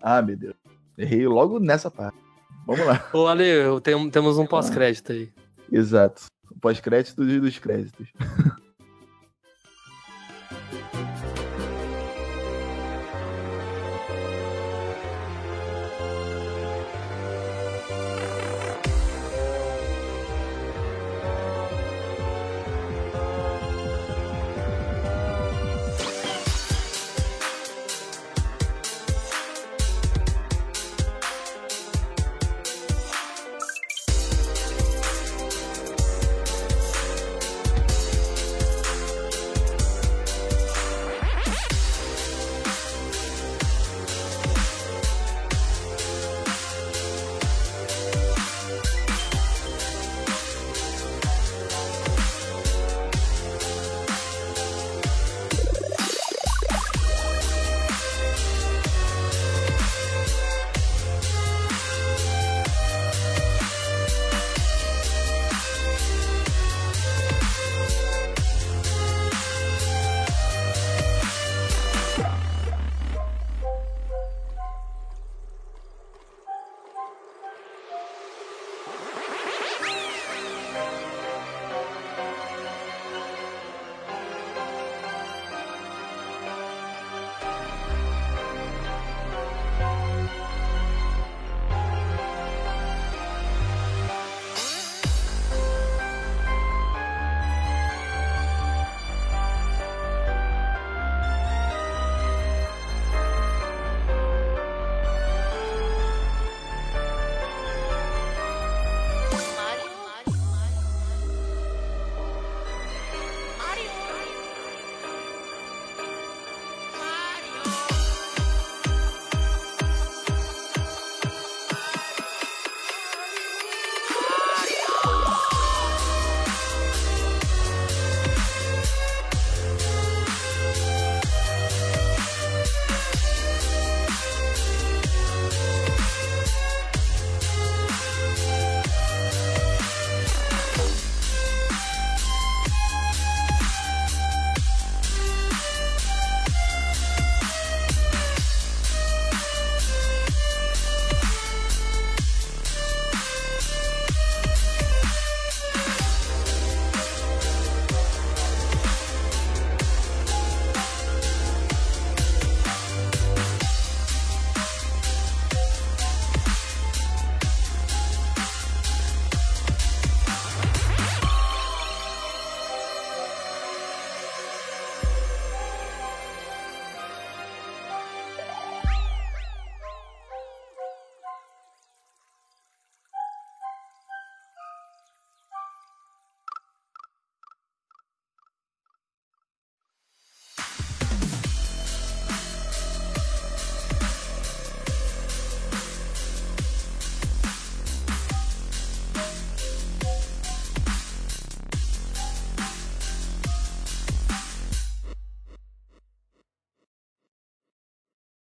Ah, 0.00 0.20
meu 0.22 0.36
Deus. 0.36 0.54
Errei 0.96 1.26
logo 1.26 1.58
nessa 1.58 1.90
parte. 1.90 2.18
Vamos 2.66 2.84
lá. 2.86 3.08
Ô, 3.14 3.26
Ale, 3.26 3.80
tenho- 3.82 4.10
temos 4.10 4.36
um 4.36 4.46
pós-crédito 4.46 5.12
aí. 5.12 5.32
Exato. 5.72 6.26
Pós-crédito 6.60 7.24
dos 7.24 7.58
créditos. 7.58 8.08